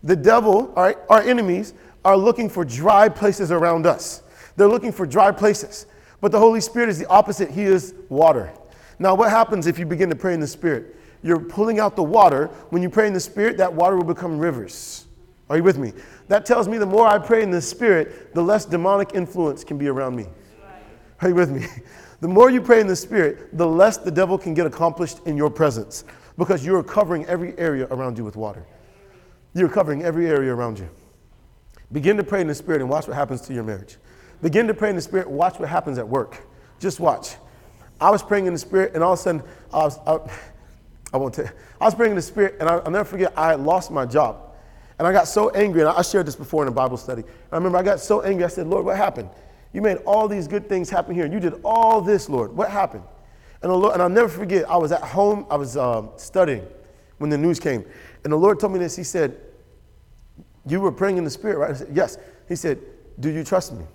[0.03, 1.73] the devil, all right, our enemies,
[2.05, 4.21] are looking for dry places around us.
[4.55, 5.87] They're looking for dry places.
[6.21, 7.51] But the Holy Spirit is the opposite.
[7.51, 8.53] He is water.
[8.99, 10.95] Now, what happens if you begin to pray in the Spirit?
[11.23, 12.47] You're pulling out the water.
[12.69, 15.04] When you pray in the Spirit, that water will become rivers.
[15.49, 15.93] Are you with me?
[16.27, 19.77] That tells me the more I pray in the Spirit, the less demonic influence can
[19.77, 20.25] be around me.
[21.21, 21.67] Are you with me?
[22.21, 25.35] The more you pray in the Spirit, the less the devil can get accomplished in
[25.35, 26.05] your presence
[26.37, 28.65] because you are covering every area around you with water.
[29.53, 30.89] You're covering every area around you.
[31.91, 33.97] Begin to pray in the Spirit and watch what happens to your marriage.
[34.41, 36.47] Begin to pray in the Spirit, watch what happens at work.
[36.79, 37.35] Just watch.
[37.99, 40.17] I was praying in the Spirit, and all of a sudden, I was, I,
[41.13, 43.55] I won't tell I was praying in the Spirit, and I, will never forget, I
[43.55, 44.44] lost my job.
[44.97, 47.23] And I got so angry, and I shared this before in a Bible study.
[47.51, 49.29] I remember I got so angry, I said, Lord, what happened?
[49.73, 52.55] You made all these good things happen here, and you did all this, Lord.
[52.55, 53.03] What happened?
[53.61, 56.65] And, the Lord, and I'll never forget, I was at home, I was um, studying
[57.17, 57.83] when the news came.
[58.23, 58.95] And the Lord told me this.
[58.95, 59.37] He said,
[60.65, 61.71] You were praying in the Spirit, right?
[61.71, 62.17] I said, Yes.
[62.47, 62.79] He said,
[63.19, 63.85] Do you trust me?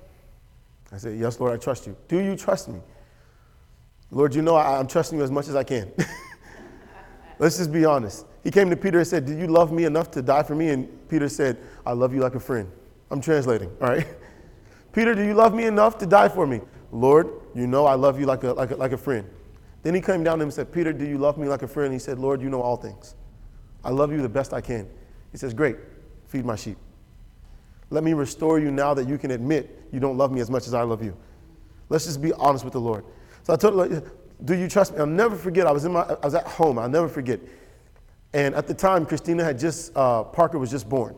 [0.92, 1.96] I said, Yes, Lord, I trust you.
[2.08, 2.80] Do you trust me?
[4.10, 5.92] Lord, you know I, I'm trusting you as much as I can.
[7.40, 8.26] Let's just be honest.
[8.44, 10.68] He came to Peter and said, Do you love me enough to die for me?
[10.68, 12.70] And Peter said, I love you like a friend.
[13.10, 14.06] I'm translating, all right?
[14.92, 16.60] Peter, do you love me enough to die for me?
[16.92, 19.26] Lord, you know I love you like a, like a, like a friend.
[19.82, 21.68] Then he came down to him and said, Peter, do you love me like a
[21.68, 21.86] friend?
[21.86, 23.14] And he said, Lord, you know all things.
[23.82, 24.86] I love you the best I can.
[25.32, 25.76] He says, Great,
[26.26, 26.76] feed my sheep.
[27.88, 30.66] Let me restore you now that you can admit you don't love me as much
[30.66, 31.16] as I love you.
[31.88, 33.04] Let's just be honest with the Lord.
[33.44, 33.74] So I told
[34.44, 35.00] Do you trust me?
[35.00, 35.66] I'll never forget.
[35.66, 36.78] I was, in my, I was at home.
[36.78, 37.40] I'll never forget.
[38.32, 41.14] And at the time, Christina had just, uh, Parker was just born.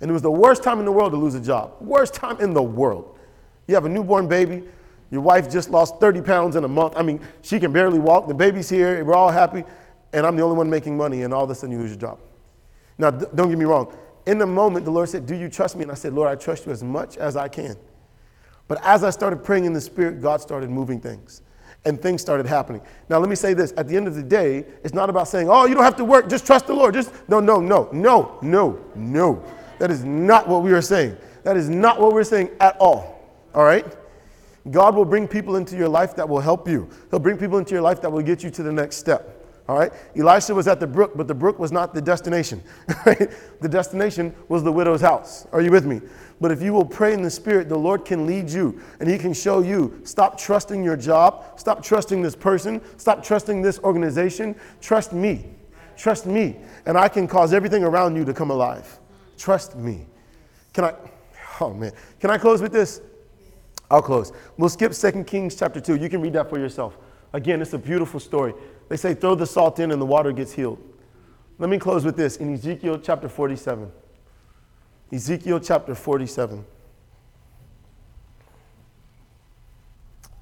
[0.00, 1.74] And it was the worst time in the world to lose a job.
[1.80, 3.18] Worst time in the world.
[3.66, 4.64] You have a newborn baby.
[5.10, 6.94] Your wife just lost 30 pounds in a month.
[6.96, 8.28] I mean, she can barely walk.
[8.28, 9.04] The baby's here.
[9.04, 9.64] We're all happy.
[10.12, 11.22] And I'm the only one making money.
[11.22, 12.18] And all of a sudden, you lose your job.
[12.98, 13.94] Now, don't get me wrong.
[14.26, 15.82] In the moment, the Lord said, Do you trust me?
[15.82, 17.76] And I said, Lord, I trust you as much as I can.
[18.68, 21.42] But as I started praying in the Spirit, God started moving things
[21.84, 22.80] and things started happening.
[23.08, 25.48] Now, let me say this at the end of the day, it's not about saying,
[25.50, 26.94] Oh, you don't have to work, just trust the Lord.
[26.94, 29.42] Just no, no, no, no, no, no.
[29.78, 31.16] That is not what we are saying.
[31.42, 33.20] That is not what we're saying at all.
[33.54, 33.84] All right?
[34.70, 36.88] God will bring people into your life that will help you.
[37.10, 39.41] He'll bring people into your life that will get you to the next step.
[39.68, 39.92] All right?
[40.16, 42.62] Elisha was at the brook, but the brook was not the destination.
[43.04, 45.46] the destination was the widow's house.
[45.52, 46.00] Are you with me?
[46.40, 49.16] But if you will pray in the Spirit, the Lord can lead you and He
[49.16, 50.00] can show you.
[50.02, 51.44] Stop trusting your job.
[51.56, 52.80] Stop trusting this person.
[52.96, 54.56] Stop trusting this organization.
[54.80, 55.44] Trust me.
[55.96, 56.56] Trust me.
[56.86, 58.98] And I can cause everything around you to come alive.
[59.38, 60.06] Trust me.
[60.72, 60.94] Can I?
[61.60, 61.92] Oh, man.
[62.18, 63.00] Can I close with this?
[63.88, 64.32] I'll close.
[64.56, 65.96] We'll skip 2 Kings chapter 2.
[65.96, 66.96] You can read that for yourself.
[67.34, 68.54] Again, it's a beautiful story.
[68.92, 70.78] They say throw the salt in and the water gets healed.
[71.58, 73.90] Let me close with this in Ezekiel chapter 47.
[75.10, 76.62] Ezekiel chapter 47.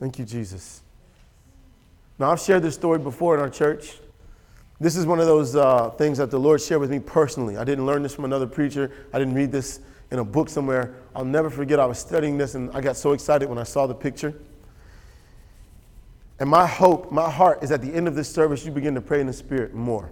[0.00, 0.82] Thank you, Jesus.
[2.18, 3.98] Now, I've shared this story before in our church.
[4.80, 7.56] This is one of those uh, things that the Lord shared with me personally.
[7.56, 9.78] I didn't learn this from another preacher, I didn't read this
[10.10, 10.96] in a book somewhere.
[11.14, 13.86] I'll never forget, I was studying this and I got so excited when I saw
[13.86, 14.34] the picture.
[16.40, 19.00] And my hope, my heart is at the end of this service, you begin to
[19.02, 20.10] pray in the Spirit more.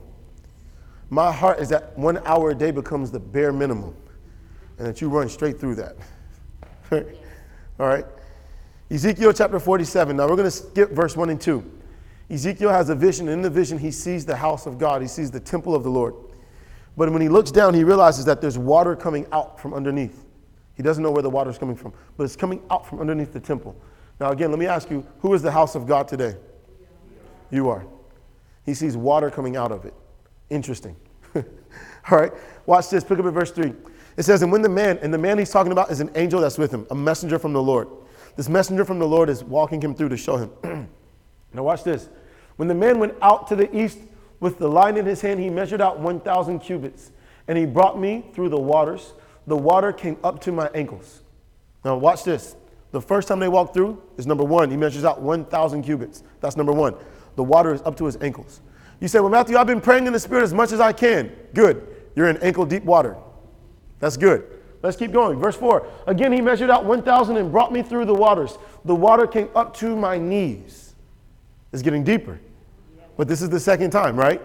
[1.08, 3.96] My heart is that one hour a day becomes the bare minimum
[4.76, 5.96] and that you run straight through that.
[6.92, 8.04] All right?
[8.90, 10.16] Ezekiel chapter 47.
[10.16, 11.64] Now we're going to skip verse 1 and 2.
[12.30, 13.28] Ezekiel has a vision.
[13.28, 15.82] and In the vision, he sees the house of God, he sees the temple of
[15.82, 16.14] the Lord.
[16.94, 20.26] But when he looks down, he realizes that there's water coming out from underneath.
[20.74, 23.32] He doesn't know where the water is coming from, but it's coming out from underneath
[23.32, 23.74] the temple.
[24.20, 26.36] Now, again, let me ask you who is the house of God today?
[27.50, 27.86] You are.
[28.66, 29.94] He sees water coming out of it.
[30.50, 30.96] Interesting.
[31.34, 32.32] All right,
[32.66, 33.04] watch this.
[33.04, 33.72] Pick up at verse 3.
[34.16, 36.40] It says, And when the man, and the man he's talking about is an angel
[36.40, 37.88] that's with him, a messenger from the Lord.
[38.36, 40.50] This messenger from the Lord is walking him through to show him.
[41.52, 42.08] now, watch this.
[42.56, 43.98] When the man went out to the east
[44.40, 47.12] with the line in his hand, he measured out 1,000 cubits,
[47.46, 49.14] and he brought me through the waters.
[49.46, 51.22] The water came up to my ankles.
[51.84, 52.56] Now, watch this.
[52.90, 54.70] The first time they walk through is number one.
[54.70, 56.22] He measures out 1,000 cubits.
[56.40, 56.94] That's number one.
[57.36, 58.60] The water is up to his ankles.
[59.00, 61.30] You say, Well, Matthew, I've been praying in the Spirit as much as I can.
[61.54, 61.86] Good.
[62.16, 63.16] You're in ankle deep water.
[64.00, 64.44] That's good.
[64.82, 65.38] Let's keep going.
[65.38, 65.86] Verse 4.
[66.06, 68.58] Again, he measured out 1,000 and brought me through the waters.
[68.84, 70.94] The water came up to my knees.
[71.72, 72.40] It's getting deeper.
[73.16, 74.40] But this is the second time, right?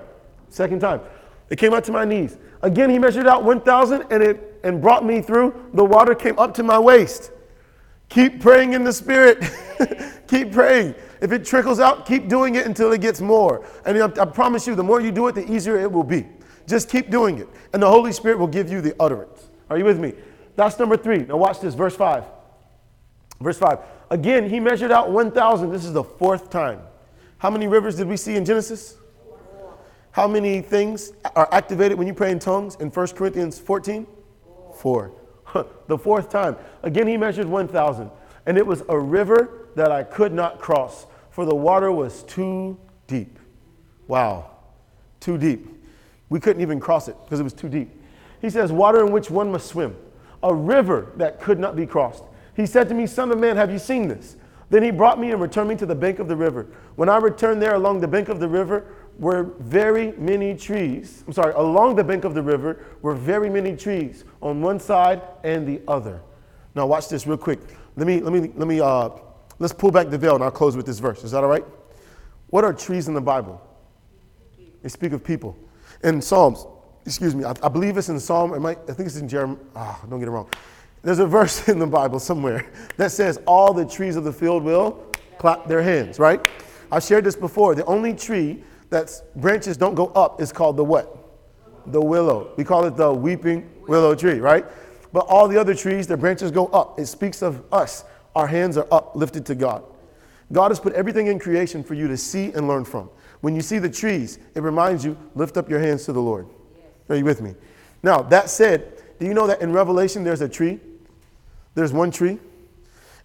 [0.50, 1.02] Second time.
[1.50, 2.38] It came up to my knees.
[2.62, 5.70] Again, he measured out 1,000 and it and brought me through.
[5.74, 7.32] The water came up to my waist.
[8.14, 9.44] Keep praying in the Spirit.
[10.28, 10.94] keep praying.
[11.20, 13.66] If it trickles out, keep doing it until it gets more.
[13.88, 16.28] And I, I promise you, the more you do it, the easier it will be.
[16.68, 17.50] Just keep doing it.
[17.74, 19.50] And the Holy Spirit will give you the utterance.
[19.68, 20.14] Are you with me?
[20.56, 21.24] That's number three.
[21.24, 22.24] Now, watch this, verse 5.
[23.42, 23.80] Verse 5.
[24.12, 25.72] Again, he measured out 1,000.
[25.72, 26.82] This is the fourth time.
[27.40, 28.96] How many rivers did we see in Genesis?
[30.12, 34.06] How many things are activated when you pray in tongues in 1 Corinthians 14?
[34.76, 35.14] Four.
[35.88, 36.56] the fourth time.
[36.84, 38.10] Again, he measured 1,000.
[38.46, 42.78] And it was a river that I could not cross, for the water was too
[43.08, 43.40] deep.
[44.08, 44.52] Wow.
[45.20, 45.68] Too deep.
[46.30, 47.90] We couldn't even cross it because it was too deep.
[48.42, 49.96] He says, Water in which one must swim,
[50.42, 52.24] a river that could not be crossed.
[52.56, 54.36] He said to me, Son of man, have you seen this?
[54.70, 56.68] Then he brought me and returned me to the bank of the river.
[56.96, 58.86] When I returned there along the bank of the river,
[59.20, 61.24] were very many trees.
[61.28, 65.22] I'm sorry, along the bank of the river were very many trees on one side
[65.44, 66.22] and the other.
[66.76, 67.60] Now watch this real quick.
[67.96, 69.10] Let me let me let me uh
[69.60, 71.24] let's pull back the veil and I'll close with this verse.
[71.24, 71.66] Is that all right?
[72.48, 73.62] What are trees in the Bible?
[74.82, 75.58] They speak of people.
[76.04, 76.66] In Psalms,
[77.06, 79.58] excuse me, I, I believe it's in Psalm, it might, I think it's in Jeremiah,
[79.76, 80.50] ah, don't get it wrong.
[81.02, 84.64] There's a verse in the Bible somewhere that says all the trees of the field
[84.64, 85.06] will
[85.38, 86.46] clap their hands, right?
[86.92, 87.76] I've shared this before.
[87.76, 88.64] The only tree
[88.94, 91.18] that's branches don't go up is called the what?
[91.88, 92.54] The willow.
[92.56, 94.66] We call it the weeping willow tree, right?
[95.12, 97.00] But all the other trees, their branches go up.
[97.00, 98.06] It speaks of us.
[98.36, 99.84] Our hands are up, lifted to God.
[100.52, 103.10] God has put everything in creation for you to see and learn from.
[103.42, 106.48] When you see the trees, it reminds you, lift up your hands to the Lord.
[107.10, 107.56] Are you with me?
[108.02, 110.80] Now, that said, do you know that in Revelation there's a tree?
[111.76, 112.40] There's one tree.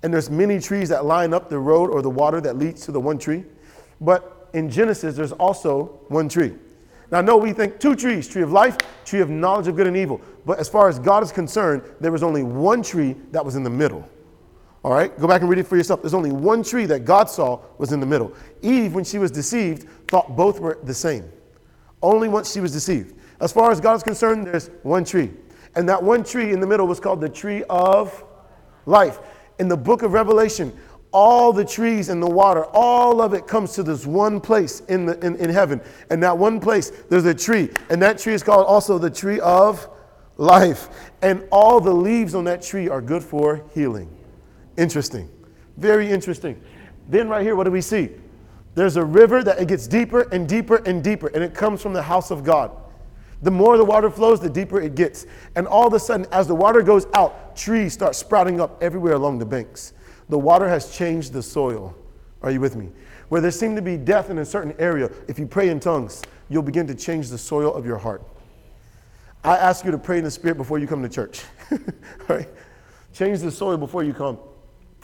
[0.02, 2.92] And there's many trees that line up the road or the water that leads to
[2.92, 3.44] the one tree.
[4.00, 6.54] But in Genesis, there's also one tree.
[7.10, 9.96] Now, no, we think two trees tree of life, tree of knowledge of good and
[9.96, 10.20] evil.
[10.44, 13.62] But as far as God is concerned, there was only one tree that was in
[13.62, 14.08] the middle.
[14.84, 16.02] All right, go back and read it for yourself.
[16.02, 18.32] There's only one tree that God saw was in the middle.
[18.62, 21.30] Eve, when she was deceived, thought both were the same.
[22.02, 23.14] Only once she was deceived.
[23.40, 25.30] As far as God is concerned, there's one tree.
[25.74, 28.24] And that one tree in the middle was called the tree of
[28.86, 29.18] life.
[29.58, 30.76] In the book of Revelation,
[31.18, 35.04] all the trees and the water, all of it comes to this one place in,
[35.04, 35.80] the, in, in heaven.
[36.10, 37.70] And that one place, there's a tree.
[37.90, 39.88] And that tree is called also the tree of
[40.36, 41.10] life.
[41.20, 44.08] And all the leaves on that tree are good for healing.
[44.76, 45.28] Interesting.
[45.76, 46.62] Very interesting.
[47.08, 48.10] Then, right here, what do we see?
[48.76, 51.94] There's a river that it gets deeper and deeper and deeper, and it comes from
[51.94, 52.70] the house of God.
[53.42, 55.26] The more the water flows, the deeper it gets.
[55.56, 59.14] And all of a sudden, as the water goes out, trees start sprouting up everywhere
[59.14, 59.94] along the banks.
[60.28, 61.94] The water has changed the soil.
[62.42, 62.90] Are you with me?
[63.28, 66.22] Where there seemed to be death in a certain area, if you pray in tongues,
[66.48, 68.22] you'll begin to change the soil of your heart.
[69.44, 71.42] I ask you to pray in the Spirit before you come to church.
[72.28, 72.48] right?
[73.12, 74.38] Change the soil before you come.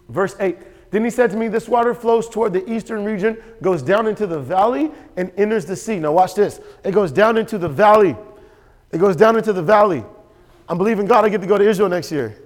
[0.08, 3.82] Verse 8 Then he said to me, This water flows toward the eastern region, goes
[3.82, 5.98] down into the valley, and enters the sea.
[5.98, 6.60] Now, watch this.
[6.84, 8.16] It goes down into the valley.
[8.92, 10.04] It goes down into the valley.
[10.68, 12.43] I'm believing God I get to go to Israel next year.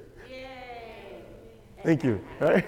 [1.89, 2.21] Thank you.
[2.39, 2.67] Right?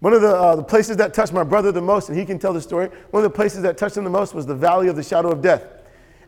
[0.00, 2.36] One of the, uh, the places that touched my brother the most, and he can
[2.36, 4.88] tell the story, one of the places that touched him the most was the valley
[4.88, 5.62] of the shadow of death.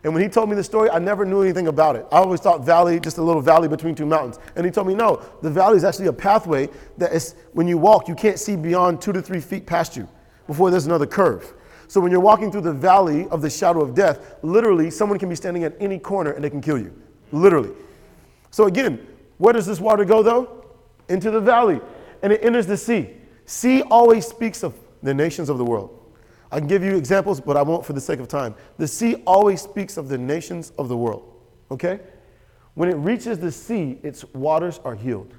[0.05, 2.07] And when he told me the story, I never knew anything about it.
[2.13, 4.39] I always thought valley, just a little valley between two mountains.
[4.55, 6.69] And he told me, no, the valley is actually a pathway
[6.99, 10.09] that is, when you walk, you can't see beyond two to three feet past you
[10.47, 11.55] before there's another curve.
[11.89, 15.29] So when you're walking through the valley of the shadow of death, literally someone can
[15.29, 16.95] be standing at any corner and they can kill you.
[17.33, 17.73] Literally.
[18.53, 19.05] So again,
[19.39, 20.60] where does this water go though?
[21.11, 21.81] Into the valley.
[22.23, 23.11] And it enters the sea.
[23.45, 25.97] Sea always speaks of the nations of the world.
[26.53, 28.55] I can give you examples, but I won't for the sake of time.
[28.79, 31.33] The sea always speaks of the nations of the world.
[31.71, 32.01] Okay?
[32.75, 35.35] When it reaches the sea, its waters are healed.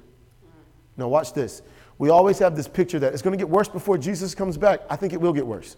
[0.96, 1.62] Now, watch this.
[1.98, 4.80] We always have this picture that it's going to get worse before Jesus comes back.
[4.90, 5.76] I think it will get worse.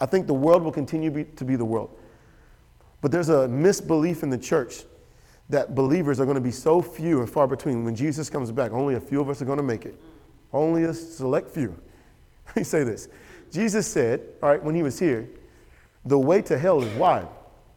[0.00, 1.96] I think the world will continue be, to be the world.
[3.00, 4.84] But there's a misbelief in the church
[5.50, 7.84] that believers are going to be so few and far between.
[7.84, 10.00] When Jesus comes back, only a few of us are going to make it.
[10.52, 11.76] Only a select few.
[12.46, 13.08] Let me say this
[13.52, 15.28] Jesus said, all right, when he was here,
[16.04, 17.28] the way to hell is wide.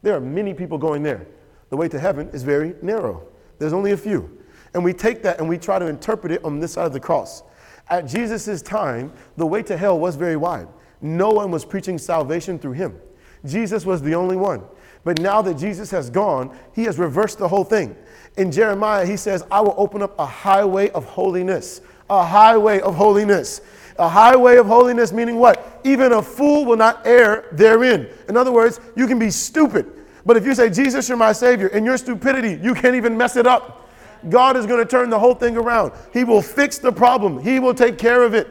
[0.02, 1.26] There are many people going there.
[1.70, 3.26] The way to heaven is very narrow.
[3.58, 4.38] There's only a few.
[4.72, 7.00] And we take that and we try to interpret it on this side of the
[7.00, 7.42] cross.
[7.88, 10.68] At Jesus' time, the way to hell was very wide.
[11.00, 12.98] No one was preaching salvation through him.
[13.44, 14.62] Jesus was the only one.
[15.04, 17.94] But now that Jesus has gone, he has reversed the whole thing.
[18.36, 21.82] In Jeremiah, he says, I will open up a highway of holiness.
[22.10, 23.60] A highway of holiness.
[23.98, 25.80] A highway of holiness, meaning what?
[25.84, 28.08] Even a fool will not err therein.
[28.28, 29.86] In other words, you can be stupid.
[30.26, 33.36] But if you say, Jesus, you're my Savior, in your stupidity, you can't even mess
[33.36, 33.88] it up.
[34.30, 35.92] God is going to turn the whole thing around.
[36.12, 38.48] He will fix the problem, He will take care of it.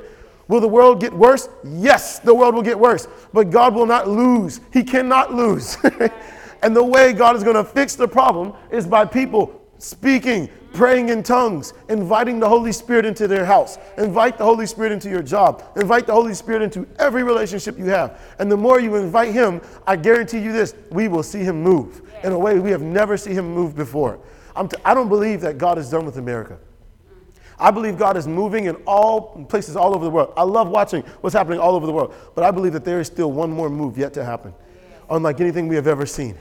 [0.48, 1.50] Will the world get worse?
[1.64, 3.08] Yes, the world will get worse.
[3.32, 4.60] But God will not lose.
[4.72, 5.78] He cannot lose.
[6.64, 11.10] and the way God is going to fix the problem is by people speaking, praying
[11.10, 15.22] in tongues, inviting the Holy Spirit into their house, invite the Holy Spirit into your
[15.22, 18.22] job, invite the Holy Spirit into every relationship you have.
[18.40, 22.02] And the more you invite Him, I guarantee you this, we will see Him move
[22.24, 24.20] in a way we have never seen Him move before.
[24.56, 26.58] I'm t- I don't believe that God is done with America.
[27.60, 30.34] I believe God is moving in all places all over the world.
[30.38, 33.08] I love watching what's happening all over the world, but I believe that there is
[33.08, 34.54] still one more move yet to happen,
[35.10, 36.38] unlike anything we have ever seen.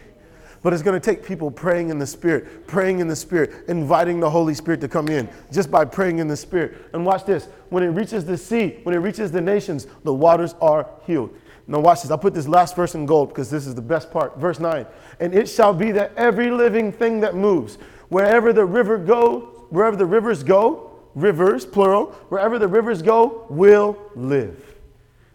[0.63, 4.21] But it's going to take people praying in the Spirit, praying in the Spirit, inviting
[4.21, 6.89] the Holy Spirit to come in just by praying in the Spirit.
[6.93, 10.55] And watch this when it reaches the sea, when it reaches the nations, the waters
[10.61, 11.37] are healed.
[11.67, 12.11] Now, watch this.
[12.11, 14.39] I'll put this last verse in gold because this is the best part.
[14.39, 14.87] Verse 9.
[15.21, 17.77] And it shall be that every living thing that moves,
[18.09, 23.97] wherever the river go, wherever the rivers go, rivers, plural, wherever the rivers go, will
[24.15, 24.77] live.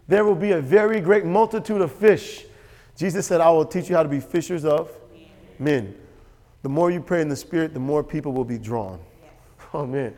[0.06, 2.44] There will be a very great multitude of fish.
[2.96, 4.90] Jesus said, I will teach you how to be fishers of
[5.58, 5.94] men.
[6.62, 9.00] The more you pray in the Spirit, the more people will be drawn.
[9.74, 10.14] Oh, man.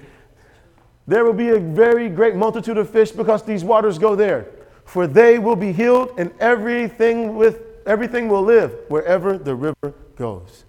[1.06, 4.46] There will be a very great multitude of fish because these waters go there.
[4.84, 10.64] For they will be healed, and everything with everything will live wherever the river goes.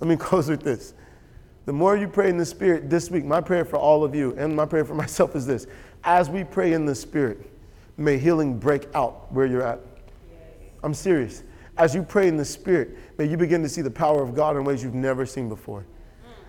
[0.00, 0.94] Let me close with this.
[1.66, 4.34] The more you pray in the Spirit this week, my prayer for all of you
[4.38, 5.66] and my prayer for myself is this.
[6.04, 7.50] As we pray in the Spirit,
[7.96, 9.80] may healing break out where you're at.
[10.82, 11.42] I'm serious.
[11.78, 14.56] As you pray in the Spirit, may you begin to see the power of God
[14.56, 15.86] in ways you've never seen before.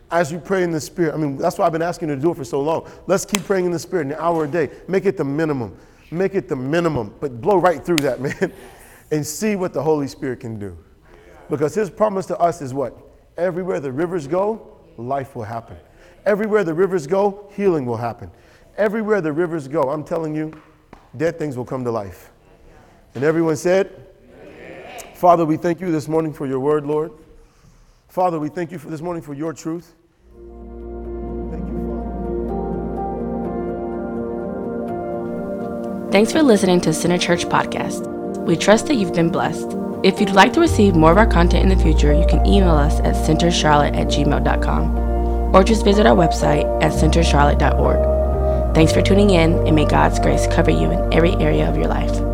[0.09, 2.21] As you pray in the Spirit, I mean, that's why I've been asking you to
[2.21, 2.89] do it for so long.
[3.05, 4.71] Let's keep praying in the Spirit an hour a day.
[4.87, 5.77] Make it the minimum.
[6.09, 8.51] Make it the minimum, but blow right through that, man,
[9.11, 10.75] and see what the Holy Spirit can do.
[11.47, 12.97] Because His promise to us is what?
[13.37, 15.77] Everywhere the rivers go, life will happen.
[16.25, 18.31] Everywhere the rivers go, healing will happen.
[18.77, 20.59] Everywhere the rivers go, I'm telling you,
[21.17, 22.31] dead things will come to life.
[23.13, 24.08] And everyone said,
[25.19, 27.11] Father, we thank you this morning for your word, Lord.
[28.07, 29.93] Father, we thank you for this morning for your truth.
[31.51, 31.77] Thank you,
[35.97, 36.09] Father.
[36.09, 38.07] Thanks for listening to Center Church Podcast.
[38.45, 39.75] We trust that you've been blessed.
[40.05, 42.77] If you'd like to receive more of our content in the future, you can email
[42.77, 48.73] us at centercharlotte at gmail.com or just visit our website at centercharlotte.org.
[48.73, 51.87] Thanks for tuning in, and may God's grace cover you in every area of your
[51.87, 52.28] life.